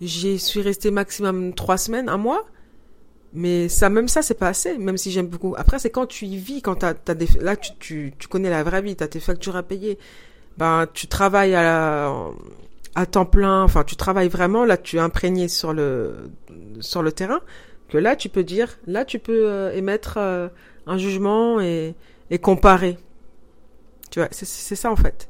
j'y 0.00 0.38
suis 0.38 0.60
resté 0.60 0.90
maximum 0.90 1.54
trois 1.54 1.78
semaines, 1.78 2.08
un 2.08 2.18
mois. 2.18 2.44
Mais 3.32 3.68
ça, 3.68 3.90
même 3.90 4.08
ça, 4.08 4.22
c'est 4.22 4.38
pas 4.38 4.48
assez, 4.48 4.78
même 4.78 4.96
si 4.96 5.10
j'aime 5.10 5.26
beaucoup. 5.26 5.54
Après, 5.58 5.78
c'est 5.78 5.90
quand 5.90 6.06
tu 6.06 6.26
y 6.26 6.38
vis, 6.38 6.62
quand 6.62 6.76
t'as, 6.76 6.94
t'as 6.94 7.14
des, 7.14 7.26
là, 7.40 7.56
tu, 7.56 7.72
tu, 7.78 8.14
tu 8.18 8.28
connais 8.28 8.50
la 8.50 8.62
vraie 8.62 8.80
vie, 8.82 8.96
t'as 8.96 9.08
tes 9.08 9.20
factures 9.20 9.56
à 9.56 9.62
payer. 9.62 9.98
Ben, 10.56 10.86
tu 10.94 11.06
travailles 11.06 11.54
à, 11.54 11.62
la, 11.62 12.14
à 12.94 13.04
temps 13.04 13.26
plein, 13.26 13.62
enfin, 13.62 13.84
tu 13.84 13.94
travailles 13.96 14.28
vraiment, 14.28 14.64
là, 14.64 14.78
tu 14.78 14.96
es 14.96 15.00
imprégné 15.00 15.48
sur 15.48 15.74
le, 15.74 16.30
sur 16.80 17.02
le 17.02 17.12
terrain, 17.12 17.40
que 17.88 17.98
là, 17.98 18.16
tu 18.16 18.30
peux 18.30 18.42
dire, 18.42 18.78
là, 18.86 19.04
tu 19.04 19.18
peux 19.18 19.50
euh, 19.50 19.72
émettre 19.74 20.14
euh, 20.16 20.48
un 20.86 20.96
jugement 20.96 21.60
et, 21.60 21.94
et 22.30 22.38
comparer. 22.38 22.96
Tu 24.10 24.20
vois, 24.20 24.28
c'est, 24.30 24.76
ça, 24.76 24.90
en 24.90 24.96
fait. 24.96 25.28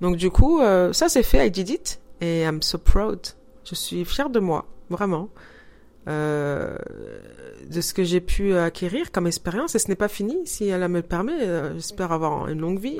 Donc, 0.00 0.16
du 0.16 0.30
coup, 0.30 0.60
euh, 0.60 0.92
ça, 0.92 1.08
c'est 1.08 1.22
fait, 1.22 1.46
I 1.46 1.50
did 1.50 1.70
it, 1.70 2.00
et 2.20 2.42
I'm 2.42 2.62
so 2.62 2.78
proud. 2.78 3.20
Je 3.64 3.74
suis 3.74 4.04
fière 4.04 4.30
de 4.30 4.40
moi, 4.40 4.66
vraiment. 4.90 5.28
Euh, 6.08 6.76
de 7.70 7.80
ce 7.80 7.94
que 7.94 8.02
j'ai 8.02 8.20
pu 8.20 8.56
acquérir 8.56 9.12
comme 9.12 9.28
expérience 9.28 9.76
et 9.76 9.78
ce 9.78 9.88
n'est 9.88 9.96
pas 9.96 10.08
fini 10.08 10.36
si 10.46 10.66
elle 10.66 10.86
me 10.88 10.96
le 10.96 11.02
permet 11.02 11.42
euh, 11.42 11.74
j'espère 11.74 12.10
avoir 12.10 12.48
une 12.48 12.58
longue 12.60 12.80
vie 12.80 12.98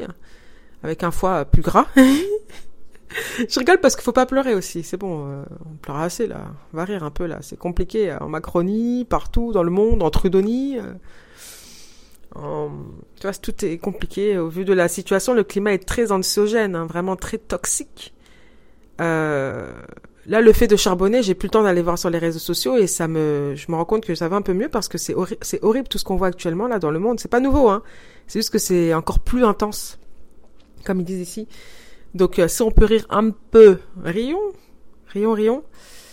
avec 0.85 1.03
un 1.03 1.11
foie 1.11 1.45
plus 1.45 1.63
gras. 1.63 1.87
Je 1.97 3.59
rigole 3.59 3.79
parce 3.81 3.97
qu'il 3.97 4.05
faut 4.05 4.13
pas 4.13 4.25
pleurer 4.25 4.55
aussi 4.55 4.85
c'est 4.85 4.97
bon 4.97 5.29
euh, 5.29 5.43
on 5.69 5.75
pleure 5.77 5.97
assez 5.99 6.29
là. 6.29 6.53
On 6.73 6.77
va 6.77 6.85
rire 6.85 7.03
un 7.03 7.11
peu 7.11 7.27
là. 7.27 7.39
C'est 7.43 7.59
compliqué 7.59 8.17
en 8.21 8.29
Macronie 8.29 9.05
partout 9.05 9.53
dans 9.53 9.65
le 9.65 9.71
monde 9.71 10.03
en 10.03 10.11
Trudonie 10.11 10.79
euh, 10.79 10.95
en... 12.35 12.71
tu 13.17 13.23
vois 13.23 13.33
tout 13.35 13.65
est 13.65 13.79
compliqué 13.79 14.39
au 14.39 14.49
vu 14.49 14.65
de 14.65 14.73
la 14.73 14.89
situation 14.89 15.35
le 15.35 15.45
climat 15.45 15.73
est 15.73 15.87
très 15.87 16.13
anxiogène 16.13 16.77
hein, 16.77 16.87
vraiment 16.87 17.17
très 17.17 17.39
toxique 17.39 18.15
euh, 19.01 19.73
Là, 20.27 20.41
le 20.41 20.53
fait 20.53 20.69
de 20.69 20.77
charbonner, 20.77 21.23
j'ai 21.23 21.35
plus 21.35 21.47
le 21.47 21.51
temps 21.51 21.65
d'aller 21.65 21.83
voir 21.83 21.99
sur 21.99 22.09
les 22.09 22.19
réseaux 22.19 22.39
sociaux 22.39 22.77
et 22.77 22.87
ça 22.87 23.09
me, 23.09 23.55
je 23.57 23.67
me 23.71 23.77
rends 23.77 23.85
compte 23.85 24.05
que 24.05 24.15
ça 24.15 24.29
va 24.29 24.37
un 24.37 24.43
peu 24.43 24.53
mieux 24.53 24.69
parce 24.69 24.87
que 24.87 24.97
c'est 24.97 25.15
horrible, 25.15 25.41
c'est 25.43 25.63
horrible 25.65 25.89
tout 25.89 25.99
ce 25.99 26.05
qu'on 26.05 26.15
voit 26.15 26.29
actuellement 26.29 26.69
là 26.69 26.79
dans 26.79 26.93
le 26.93 27.01
monde. 27.01 27.19
C'est 27.19 27.31
pas 27.31 27.41
nouveau, 27.41 27.69
hein. 27.69 27.83
C'est 28.29 28.39
juste 28.39 28.51
que 28.51 28.59
c'est 28.59 28.95
encore 28.95 29.19
plus 29.19 29.45
intense, 29.45 29.99
comme 30.85 31.01
ils 31.01 31.05
disent 31.05 31.21
ici. 31.21 31.49
Donc, 32.15 32.39
euh, 32.39 32.47
si 32.47 32.63
on 32.63 32.71
peut 32.71 32.85
rire 32.85 33.05
un 33.11 33.31
peu, 33.31 33.79
rions, 34.05 34.53
rions, 35.09 35.33
rions. 35.33 35.65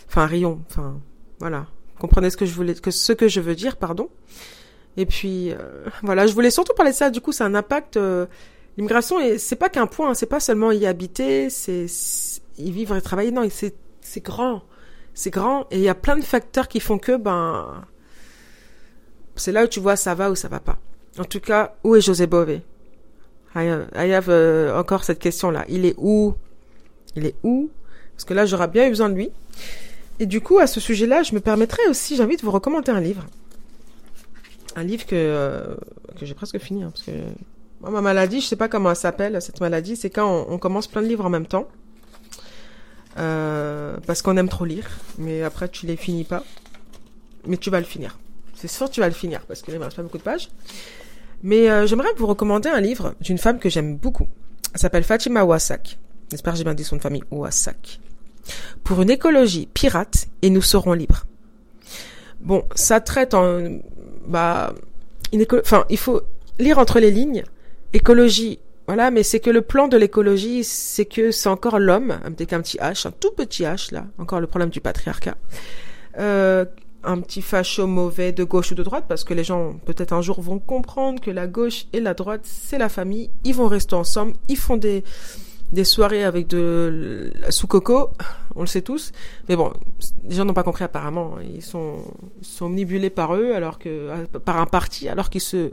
Enfin, 0.07 0.25
rions. 0.25 0.61
Enfin, 0.71 0.99
voilà. 1.39 1.67
Comprenez 1.99 2.31
ce 2.31 2.37
que 2.37 2.47
je 2.47 2.53
voulais, 2.53 2.73
que 2.73 2.89
ce 2.89 3.13
que 3.13 3.27
je 3.27 3.41
veux 3.41 3.55
dire, 3.55 3.77
pardon. 3.77 4.09
Et 4.97 5.05
puis, 5.05 5.51
euh, 5.51 5.57
voilà, 6.03 6.27
je 6.27 6.33
voulais 6.33 6.51
surtout 6.51 6.73
parler 6.73 6.91
de 6.91 6.95
ça. 6.95 7.09
Du 7.09 7.21
coup, 7.21 7.31
c'est 7.31 7.43
un 7.43 7.55
impact. 7.55 7.97
Euh, 7.97 8.25
L'immigration, 8.77 9.17
c'est 9.37 9.57
pas 9.57 9.67
qu'un 9.67 9.87
point. 9.87 10.13
C'est 10.13 10.25
pas 10.25 10.39
seulement 10.39 10.71
y 10.71 10.85
habiter, 10.85 11.49
c'est 11.49 11.87
y 12.57 12.71
vivre 12.71 12.95
et 12.95 13.01
travailler. 13.01 13.31
Non, 13.31 13.45
c'est 13.49 13.75
c'est 14.01 14.23
grand, 14.23 14.63
c'est 15.13 15.29
grand, 15.29 15.67
et 15.71 15.77
il 15.77 15.81
y 15.81 15.89
a 15.89 15.95
plein 15.95 16.15
de 16.15 16.23
facteurs 16.23 16.67
qui 16.67 16.79
font 16.79 16.97
que 16.97 17.15
ben 17.15 17.83
c'est 19.35 19.51
là 19.51 19.65
où 19.65 19.67
tu 19.67 19.79
vois 19.79 19.95
ça 19.95 20.15
va 20.15 20.31
ou 20.31 20.35
ça 20.35 20.47
va 20.47 20.59
pas. 20.59 20.77
En 21.17 21.25
tout 21.25 21.39
cas, 21.39 21.75
où 21.83 21.95
est 21.95 22.01
José 22.01 22.27
Bové? 22.27 22.61
I 23.55 23.67
have, 23.67 23.87
I 23.95 24.11
euh, 24.29 24.79
encore 24.79 25.03
cette 25.03 25.19
question-là. 25.19 25.65
Il 25.69 25.85
est 25.85 25.95
où? 25.97 26.33
Il 27.15 27.25
est 27.25 27.35
où? 27.43 27.69
Parce 28.15 28.25
que 28.25 28.33
là, 28.33 28.45
j'aurais 28.45 28.67
bien 28.67 28.85
eu 28.85 28.89
besoin 28.89 29.09
de 29.09 29.15
lui. 29.15 29.31
Et 30.19 30.25
du 30.25 30.41
coup, 30.41 30.59
à 30.59 30.67
ce 30.67 30.79
sujet-là, 30.79 31.23
je 31.23 31.33
me 31.33 31.39
permettrais 31.39 31.87
aussi, 31.89 32.17
de 32.17 32.41
vous 32.41 32.51
recommander 32.51 32.91
un 32.91 32.99
livre. 32.99 33.25
Un 34.79 34.83
livre 34.83 35.05
que, 35.05 35.13
euh, 35.13 35.75
que 36.17 36.25
j'ai 36.25 36.33
presque 36.33 36.57
fini. 36.57 36.83
Hein, 36.83 36.91
parce 36.93 37.03
que 37.03 37.11
ma 37.81 37.99
maladie, 37.99 38.39
je 38.39 38.47
sais 38.47 38.55
pas 38.55 38.69
comment 38.69 38.89
elle 38.89 38.95
s'appelle, 38.95 39.41
cette 39.41 39.59
maladie, 39.59 39.97
c'est 39.97 40.09
quand 40.09 40.45
on, 40.47 40.57
commence 40.57 40.87
plein 40.87 41.01
de 41.01 41.07
livres 41.07 41.25
en 41.25 41.29
même 41.29 41.47
temps. 41.47 41.67
Euh, 43.17 43.97
parce 44.07 44.21
qu'on 44.21 44.37
aime 44.37 44.47
trop 44.47 44.63
lire, 44.63 44.87
mais 45.17 45.43
après 45.43 45.67
tu 45.67 45.85
les 45.85 45.97
finis 45.97 46.23
pas. 46.23 46.45
Mais 47.45 47.57
tu 47.57 47.69
vas 47.69 47.79
le 47.79 47.85
finir. 47.85 48.17
C'est 48.55 48.69
sûr 48.69 48.89
tu 48.89 49.01
vas 49.01 49.07
le 49.07 49.13
finir, 49.13 49.41
parce 49.47 49.61
qu'il 49.61 49.73
ne 49.73 49.79
reste 49.79 49.97
pas 49.97 50.03
beaucoup 50.03 50.17
de 50.17 50.23
pages. 50.23 50.49
Mais 51.43 51.69
euh, 51.69 51.85
j'aimerais 51.85 52.13
vous 52.15 52.27
recommander 52.27 52.69
un 52.69 52.79
livre 52.79 53.15
d'une 53.19 53.37
femme 53.37 53.59
que 53.59 53.67
j'aime 53.67 53.97
beaucoup. 53.97 54.29
Elle 54.73 54.79
s'appelle 54.79 55.03
Fatima 55.03 55.43
Ouassak. 55.43 55.97
J'espère 56.31 56.53
que 56.53 56.57
j'ai 56.57 56.63
bien 56.63 56.73
dit 56.73 56.85
son 56.85 56.95
de 56.95 57.01
famille, 57.01 57.23
Ouassak. 57.31 57.99
Pour 58.85 59.01
une 59.01 59.09
écologie 59.09 59.67
pirate 59.73 60.27
et 60.41 60.49
nous 60.49 60.61
serons 60.61 60.93
libres. 60.93 61.25
Bon, 62.39 62.63
ça 62.75 63.01
traite 63.01 63.33
en... 63.33 63.79
Bah. 64.29 64.73
Enfin, 65.53 65.85
il 65.89 65.97
faut 65.97 66.21
lire 66.57 66.79
entre 66.79 66.99
les 66.99 67.11
lignes. 67.11 67.43
Écologie 67.93 68.59
voilà, 68.89 69.11
mais 69.11 69.21
c'est 69.21 69.39
que 69.39 69.51
le 69.51 69.61
plan 69.61 69.87
de 69.87 69.97
l'écologie, 69.97 70.63
c'est 70.63 71.05
que 71.05 71.29
c'est 71.29 71.47
encore 71.47 71.77
l'homme, 71.77 72.17
avec 72.25 72.53
un 72.53 72.59
petit 72.59 72.77
H, 72.77 73.07
un 73.07 73.11
tout 73.11 73.29
petit 73.29 73.61
H 73.61 73.93
là, 73.93 74.07
encore 74.17 74.39
le 74.39 74.47
problème 74.47 74.71
du 74.71 74.81
patriarcat. 74.81 75.37
Euh, 76.17 76.65
un 77.03 77.21
petit 77.21 77.43
facho 77.43 77.85
mauvais 77.85 78.31
de 78.31 78.43
gauche 78.43 78.71
ou 78.71 78.75
de 78.75 78.81
droite, 78.81 79.05
parce 79.07 79.23
que 79.23 79.35
les 79.35 79.43
gens 79.43 79.75
peut-être 79.85 80.11
un 80.11 80.23
jour 80.23 80.41
vont 80.41 80.57
comprendre 80.57 81.21
que 81.21 81.29
la 81.29 81.45
gauche 81.45 81.85
et 81.93 81.99
la 81.99 82.15
droite, 82.15 82.41
c'est 82.45 82.79
la 82.79 82.89
famille, 82.89 83.29
ils 83.43 83.53
vont 83.53 83.67
rester 83.67 83.93
ensemble, 83.93 84.33
ils 84.47 84.57
font 84.57 84.75
des, 84.75 85.03
des 85.71 85.83
soirées 85.83 86.23
avec 86.23 86.47
de 86.47 87.31
sous 87.49 87.67
coco, 87.67 88.09
on 88.55 88.61
le 88.61 88.67
sait 88.67 88.81
tous, 88.81 89.11
mais 89.47 89.55
bon, 89.55 89.71
les 90.27 90.35
gens 90.35 90.45
n'ont 90.45 90.53
pas 90.53 90.63
compris 90.63 90.83
apparemment, 90.83 91.35
ils 91.41 91.61
sont, 91.61 91.97
sont 92.41 92.65
omnibulés 92.65 93.09
par 93.09 93.35
eux, 93.35 93.53
alors 93.53 93.79
que, 93.79 94.25
par 94.39 94.57
un 94.57 94.65
parti, 94.65 95.07
alors 95.09 95.29
qu'ils 95.29 95.41
se 95.41 95.71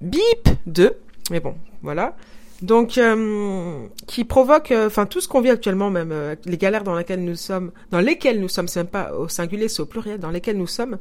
bip 0.00 0.48
d'eux. 0.66 0.96
Mais 1.30 1.40
bon, 1.40 1.54
voilà. 1.82 2.16
Donc, 2.60 2.96
euh, 2.96 3.86
qui 4.06 4.24
provoque, 4.24 4.70
euh, 4.70 4.86
enfin 4.86 5.06
tout 5.06 5.20
ce 5.20 5.26
qu'on 5.26 5.40
vit 5.40 5.50
actuellement, 5.50 5.90
même 5.90 6.12
euh, 6.12 6.36
les 6.44 6.56
galères 6.56 6.84
dans 6.84 6.94
lesquelles 6.94 7.24
nous 7.24 7.34
sommes, 7.34 7.72
dans 7.90 8.00
lesquelles 8.00 8.40
nous 8.40 8.48
sommes, 8.48 8.68
c'est 8.68 8.84
pas 8.84 9.14
au 9.14 9.28
singulier, 9.28 9.68
c'est 9.68 9.82
au 9.82 9.86
pluriel, 9.86 10.20
dans 10.20 10.30
lesquelles 10.30 10.56
nous 10.56 10.68
sommes. 10.68 10.98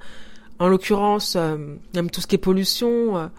En 0.57 0.67
l'occurrence, 0.67 1.35
même 1.95 2.11
tout 2.11 2.21
ce 2.21 2.27
qui 2.27 2.35
est 2.35 2.37
pollution. 2.37 3.31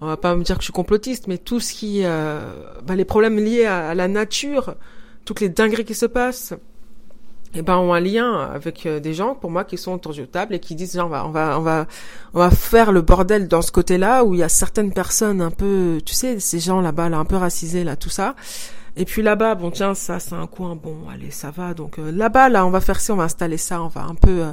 On 0.00 0.06
va 0.06 0.16
pas 0.16 0.34
me 0.34 0.42
dire 0.42 0.56
que 0.56 0.62
je 0.62 0.66
suis 0.66 0.72
complotiste, 0.72 1.26
mais 1.26 1.38
tout 1.38 1.60
ce 1.60 1.72
qui, 1.72 2.02
bah, 2.02 2.94
les 2.94 3.04
problèmes 3.04 3.36
liés 3.36 3.66
à, 3.66 3.88
à, 3.88 3.94
la 3.94 4.08
nature, 4.08 4.76
toutes 5.24 5.40
les 5.40 5.48
dingueries 5.48 5.84
qui 5.84 5.94
se 5.94 6.06
passent, 6.06 6.54
eh 7.54 7.62
ben 7.62 7.76
ont 7.78 7.94
un 7.94 8.00
lien 8.00 8.40
avec 8.54 8.84
euh, 8.84 9.00
des 9.00 9.14
gens 9.14 9.34
pour 9.34 9.50
moi 9.50 9.64
qui 9.64 9.78
sont 9.78 9.92
autour 9.92 10.12
de 10.12 10.24
table 10.24 10.54
et 10.54 10.58
qui 10.60 10.74
disent 10.74 10.98
on 10.98 11.08
va 11.08 11.26
on 11.26 11.30
va 11.30 11.58
on 11.58 11.62
va 11.62 11.86
on 12.34 12.38
va 12.38 12.50
faire 12.50 12.92
le 12.92 13.00
bordel 13.00 13.48
dans 13.48 13.62
ce 13.62 13.72
côté-là 13.72 14.24
où 14.24 14.34
il 14.34 14.40
y 14.40 14.42
a 14.42 14.48
certaines 14.48 14.92
personnes 14.92 15.40
un 15.40 15.50
peu 15.50 16.00
tu 16.04 16.14
sais 16.14 16.40
ces 16.40 16.60
gens 16.60 16.80
là-bas 16.80 17.08
là 17.08 17.18
un 17.18 17.24
peu 17.24 17.36
racisés 17.36 17.84
là 17.84 17.96
tout 17.96 18.10
ça. 18.10 18.34
Et 18.96 19.04
puis 19.04 19.22
là-bas 19.22 19.54
bon 19.54 19.70
tiens 19.70 19.94
ça 19.94 20.20
c'est 20.20 20.34
un 20.34 20.46
coin 20.46 20.76
bon 20.76 21.08
allez 21.10 21.30
ça 21.30 21.50
va. 21.50 21.72
Donc 21.72 21.98
euh, 21.98 22.12
là-bas 22.12 22.50
là 22.50 22.66
on 22.66 22.70
va 22.70 22.80
faire 22.80 23.00
ça 23.00 23.14
on 23.14 23.16
va 23.16 23.24
installer 23.24 23.56
ça 23.56 23.82
on 23.82 23.88
va 23.88 24.02
un 24.02 24.14
peu 24.14 24.42
euh, 24.42 24.52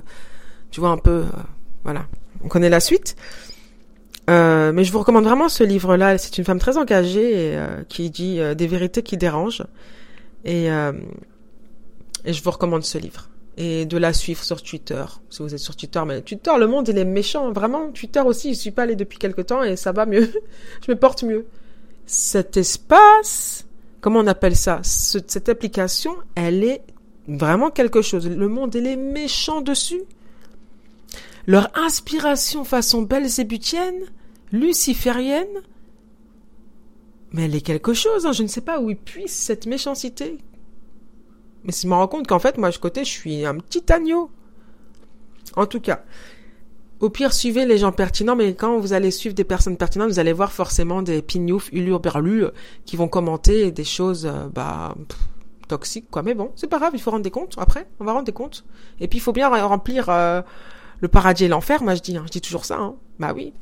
tu 0.71 0.79
vois 0.79 0.89
un 0.89 0.97
peu 0.97 1.25
voilà. 1.83 2.05
On 2.43 2.47
connaît 2.47 2.69
la 2.69 2.79
suite 2.79 3.15
mais 4.27 4.83
je 4.83 4.91
vous 4.91 4.99
recommande 4.99 5.25
vraiment 5.25 5.49
ce 5.49 5.63
livre-là. 5.63 6.17
C'est 6.17 6.37
une 6.37 6.45
femme 6.45 6.59
très 6.59 6.77
engagée 6.77 7.53
et, 7.53 7.59
qui 7.89 8.09
dit 8.09 8.39
des 8.55 8.67
vérités 8.67 9.03
qui 9.03 9.17
dérangent. 9.17 9.63
Et 10.45 10.69
et 12.25 12.33
je 12.33 12.43
vous 12.43 12.51
recommande 12.51 12.83
ce 12.83 12.97
livre. 12.97 13.29
Et 13.57 13.85
de 13.85 13.97
la 13.97 14.11
suivre 14.11 14.43
sur 14.43 14.61
Twitter, 14.61 15.05
si 15.29 15.41
vous 15.41 15.53
êtes 15.53 15.59
sur 15.59 15.75
Twitter. 15.75 16.01
Mais 16.05 16.21
Twitter, 16.21 16.51
le 16.59 16.67
monde, 16.67 16.89
il 16.89 16.97
est 16.97 17.05
méchant. 17.05 17.51
Vraiment, 17.53 17.91
Twitter 17.91 18.19
aussi, 18.19 18.53
je 18.53 18.59
suis 18.59 18.71
pas 18.71 18.83
allé 18.83 18.95
depuis 18.95 19.17
quelque 19.17 19.41
temps 19.41 19.63
et 19.63 19.77
ça 19.77 19.93
va 19.93 20.05
mieux. 20.05 20.29
je 20.85 20.91
me 20.91 20.97
porte 20.97 21.23
mieux. 21.23 21.45
Cet 22.05 22.57
espace, 22.57 23.65
comment 24.01 24.19
on 24.19 24.27
appelle 24.27 24.57
ça? 24.57 24.81
Cette 24.83 25.47
application, 25.47 26.15
elle 26.35 26.63
est 26.63 26.81
vraiment 27.27 27.69
quelque 27.69 28.01
chose. 28.01 28.27
Le 28.27 28.47
monde, 28.49 28.75
il 28.75 28.87
est 28.87 28.97
méchant 28.97 29.61
dessus. 29.61 30.01
Leur 31.47 31.69
inspiration 31.77 32.63
façon 32.63 33.03
belzébutienne, 33.03 34.01
luciférienne, 34.51 35.61
mais 37.35 37.45
elle 37.45 37.55
est 37.55 37.61
quelque 37.61 37.93
chose. 37.93 38.25
Hein. 38.25 38.31
Je 38.31 38.43
ne 38.43 38.47
sais 38.47 38.61
pas 38.61 38.79
où 38.79 38.89
ils 38.89 38.97
puissent 38.97 39.37
cette 39.37 39.65
méchanceté. 39.65 40.37
Mais 41.63 41.73
je 41.73 41.87
me 41.87 41.93
rends 41.93 42.07
compte 42.07 42.27
qu'en 42.27 42.39
fait, 42.39 42.57
moi, 42.57 42.71
je 42.71 42.79
côté, 42.79 43.03
je 43.03 43.09
suis 43.09 43.45
un 43.45 43.57
petit 43.57 43.91
agneau. 43.91 44.31
En 45.55 45.65
tout 45.65 45.81
cas. 45.81 46.03
Au 47.01 47.09
pire, 47.09 47.33
suivez 47.33 47.65
les 47.65 47.77
gens 47.77 47.91
pertinents, 47.91 48.37
mais 48.37 48.53
quand 48.55 48.79
vous 48.79 48.93
allez 48.93 49.11
suivre 49.11 49.35
des 49.35 49.43
personnes 49.43 49.75
pertinentes, 49.75 50.11
vous 50.11 50.19
allez 50.19 50.31
voir 50.31 50.53
forcément 50.53 51.01
des 51.01 51.21
pignoufs, 51.21 51.69
ulur, 51.73 51.99
berlus, 51.99 52.45
qui 52.85 52.95
vont 52.95 53.09
commenter 53.09 53.69
des 53.71 53.83
choses, 53.83 54.25
euh, 54.25 54.47
bah, 54.47 54.95
toxiques, 55.67 56.09
quoi. 56.09 56.23
Mais 56.23 56.35
bon, 56.35 56.51
c'est 56.55 56.67
pas 56.67 56.79
grave, 56.79 56.91
il 56.93 57.01
faut 57.01 57.11
rendre 57.11 57.23
des 57.23 57.31
comptes. 57.31 57.55
Après, 57.57 57.85
on 57.99 58.05
va 58.05 58.13
rendre 58.13 58.25
des 58.25 58.31
comptes. 58.31 58.63
Et 59.01 59.09
puis, 59.09 59.17
il 59.17 59.21
faut 59.21 59.33
bien 59.33 59.49
remplir 59.49 60.07
euh, 60.07 60.41
le 61.01 61.07
paradis 61.07 61.45
et 61.45 61.47
l'enfer, 61.47 61.83
moi, 61.83 61.95
je 61.95 62.01
dis. 62.01 62.17
Hein. 62.17 62.23
Je 62.25 62.31
dis 62.31 62.41
toujours 62.41 62.65
ça, 62.65 62.77
hein. 62.77 62.95
Bah 63.19 63.33
oui. 63.35 63.53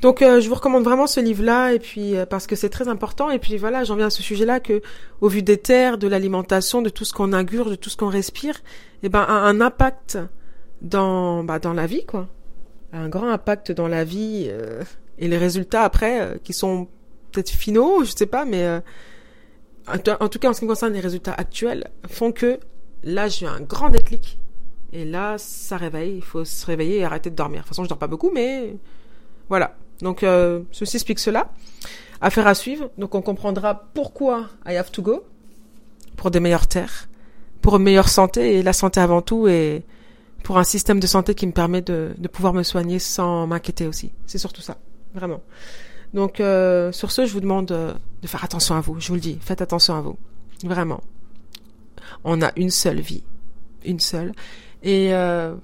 Donc 0.00 0.22
euh, 0.22 0.40
je 0.40 0.48
vous 0.48 0.54
recommande 0.54 0.82
vraiment 0.82 1.06
ce 1.06 1.20
livre-là 1.20 1.72
et 1.72 1.78
puis 1.78 2.16
euh, 2.16 2.24
parce 2.24 2.46
que 2.46 2.56
c'est 2.56 2.70
très 2.70 2.88
important 2.88 3.30
et 3.30 3.38
puis 3.38 3.58
voilà 3.58 3.84
j'en 3.84 3.96
viens 3.96 4.06
à 4.06 4.10
ce 4.10 4.22
sujet-là 4.22 4.58
que 4.58 4.80
au 5.20 5.28
vu 5.28 5.42
des 5.42 5.58
terres, 5.58 5.98
de 5.98 6.08
l'alimentation, 6.08 6.80
de 6.80 6.88
tout 6.88 7.04
ce 7.04 7.12
qu'on 7.12 7.34
ingure, 7.34 7.68
de 7.68 7.74
tout 7.74 7.90
ce 7.90 7.98
qu'on 7.98 8.08
respire, 8.08 8.58
eh 9.02 9.10
ben 9.10 9.20
a 9.20 9.32
un 9.32 9.60
impact 9.60 10.18
dans 10.80 11.44
bah, 11.44 11.58
dans 11.58 11.74
la 11.74 11.86
vie 11.86 12.06
quoi, 12.06 12.28
un 12.94 13.10
grand 13.10 13.28
impact 13.28 13.72
dans 13.72 13.88
la 13.88 14.04
vie 14.04 14.46
euh, 14.48 14.82
et 15.18 15.28
les 15.28 15.36
résultats 15.36 15.82
après 15.82 16.40
qui 16.44 16.54
sont 16.54 16.88
peut-être 17.32 17.50
finaux, 17.50 18.02
je 18.02 18.12
sais 18.16 18.24
pas 18.26 18.46
mais 18.46 18.80
en 19.86 20.28
tout 20.28 20.38
cas 20.38 20.48
en 20.48 20.54
ce 20.54 20.60
qui 20.60 20.66
concerne 20.66 20.94
les 20.94 21.00
résultats 21.00 21.34
actuels 21.34 21.90
font 22.08 22.32
que 22.32 22.58
là 23.04 23.28
j'ai 23.28 23.46
un 23.46 23.60
grand 23.60 23.90
déclic 23.90 24.38
et 24.92 25.04
là 25.04 25.36
ça 25.38 25.76
réveille, 25.76 26.16
il 26.16 26.22
faut 26.22 26.44
se 26.44 26.66
réveiller 26.66 26.98
et 26.98 27.04
arrêter 27.04 27.30
de 27.30 27.36
dormir. 27.36 27.60
De 27.60 27.62
toute 27.64 27.68
façon 27.70 27.84
je 27.84 27.88
dors 27.88 27.98
pas 27.98 28.06
beaucoup 28.06 28.30
mais 28.32 28.76
voilà, 29.48 29.76
donc 30.00 30.22
euh, 30.22 30.60
ceci 30.72 30.96
explique 30.96 31.18
cela. 31.18 31.50
Affaire 32.20 32.46
à 32.46 32.54
suivre. 32.54 32.90
Donc 32.98 33.14
on 33.14 33.22
comprendra 33.22 33.74
pourquoi 33.94 34.50
I 34.66 34.76
have 34.76 34.90
to 34.90 35.02
go 35.02 35.24
pour 36.16 36.30
des 36.30 36.40
meilleures 36.40 36.66
terres, 36.66 37.08
pour 37.62 37.76
une 37.76 37.82
meilleure 37.82 38.08
santé 38.08 38.58
et 38.58 38.62
la 38.62 38.74
santé 38.74 39.00
avant 39.00 39.22
tout 39.22 39.48
et 39.48 39.84
pour 40.44 40.58
un 40.58 40.64
système 40.64 41.00
de 41.00 41.06
santé 41.06 41.34
qui 41.34 41.46
me 41.46 41.52
permet 41.52 41.80
de, 41.80 42.14
de 42.18 42.28
pouvoir 42.28 42.52
me 42.52 42.62
soigner 42.62 42.98
sans 42.98 43.46
m'inquiéter 43.46 43.86
aussi. 43.86 44.12
C'est 44.26 44.38
surtout 44.38 44.60
ça, 44.60 44.76
vraiment. 45.14 45.40
Donc 46.12 46.40
euh, 46.40 46.92
sur 46.92 47.10
ce, 47.10 47.24
je 47.24 47.32
vous 47.32 47.40
demande 47.40 47.70
euh, 47.72 47.94
de 48.20 48.26
faire 48.26 48.44
attention 48.44 48.74
à 48.74 48.80
vous. 48.80 49.00
Je 49.00 49.08
vous 49.08 49.14
le 49.14 49.20
dis, 49.20 49.38
faites 49.40 49.62
attention 49.62 49.94
à 49.96 50.00
vous, 50.00 50.18
vraiment. 50.64 51.02
On 52.24 52.42
a 52.42 52.52
une 52.56 52.70
seule 52.70 53.00
vie, 53.00 53.22
une 53.84 54.00
seule, 54.00 54.32
et 54.82 55.14
euh, 55.14 55.54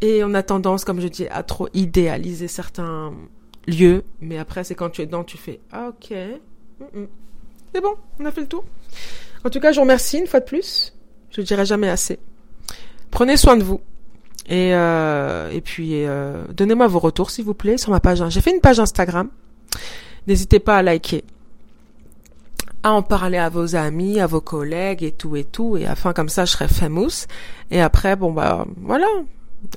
et 0.00 0.22
on 0.24 0.34
a 0.34 0.42
tendance, 0.42 0.84
comme 0.84 1.00
je 1.00 1.08
dis, 1.08 1.26
à 1.28 1.42
trop 1.42 1.68
idéaliser 1.72 2.48
certains 2.48 3.14
lieux. 3.66 4.04
Mais 4.20 4.38
après, 4.38 4.64
c'est 4.64 4.74
quand 4.74 4.90
tu 4.90 5.02
es 5.02 5.06
dedans, 5.06 5.24
tu 5.24 5.38
fais 5.38 5.60
ah, 5.72 5.88
ok. 5.88 6.16
C'est 7.72 7.80
bon, 7.80 7.94
on 8.20 8.24
a 8.24 8.30
fait 8.30 8.42
le 8.42 8.48
tour. 8.48 8.64
En 9.44 9.50
tout 9.50 9.60
cas, 9.60 9.72
je 9.72 9.76
vous 9.76 9.82
remercie 9.82 10.18
une 10.18 10.26
fois 10.26 10.40
de 10.40 10.44
plus. 10.44 10.94
Je 11.30 11.40
ne 11.40 11.46
dirai 11.46 11.64
jamais 11.64 11.88
assez. 11.88 12.18
Prenez 13.10 13.36
soin 13.36 13.56
de 13.56 13.64
vous. 13.64 13.80
Et, 14.46 14.74
euh, 14.74 15.50
et 15.50 15.60
puis, 15.60 16.04
euh, 16.04 16.44
donnez-moi 16.52 16.86
vos 16.86 16.98
retours, 16.98 17.30
s'il 17.30 17.44
vous 17.44 17.54
plaît, 17.54 17.78
sur 17.78 17.90
ma 17.90 18.00
page. 18.00 18.22
J'ai 18.28 18.40
fait 18.40 18.52
une 18.52 18.60
page 18.60 18.78
Instagram. 18.78 19.30
N'hésitez 20.26 20.58
pas 20.58 20.78
à 20.78 20.82
liker 20.82 21.24
à 22.84 22.92
en 22.92 23.02
parler 23.02 23.38
à 23.38 23.48
vos 23.48 23.74
amis, 23.74 24.20
à 24.20 24.26
vos 24.26 24.42
collègues 24.42 25.02
et 25.02 25.10
tout 25.10 25.34
et 25.36 25.44
tout, 25.44 25.76
et 25.76 25.86
afin 25.86 26.12
comme 26.12 26.28
ça 26.28 26.44
je 26.44 26.52
serai 26.52 26.68
famous. 26.68 27.26
Et 27.70 27.80
après, 27.80 28.14
bon 28.14 28.30
bah 28.30 28.66
voilà, 28.76 29.08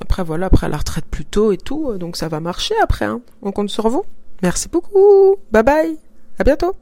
après 0.02 0.22
voilà, 0.22 0.46
après 0.46 0.68
la 0.68 0.76
retraite 0.76 1.06
plus 1.06 1.24
tôt 1.24 1.50
et 1.50 1.56
tout, 1.56 1.96
donc 1.96 2.16
ça 2.16 2.28
va 2.28 2.38
marcher 2.38 2.74
après. 2.82 3.06
Hein. 3.06 3.22
On 3.42 3.50
compte 3.50 3.70
sur 3.70 3.88
vous. 3.88 4.04
Merci 4.42 4.68
beaucoup. 4.68 5.36
Bye 5.50 5.64
bye. 5.64 5.98
À 6.38 6.44
bientôt. 6.44 6.76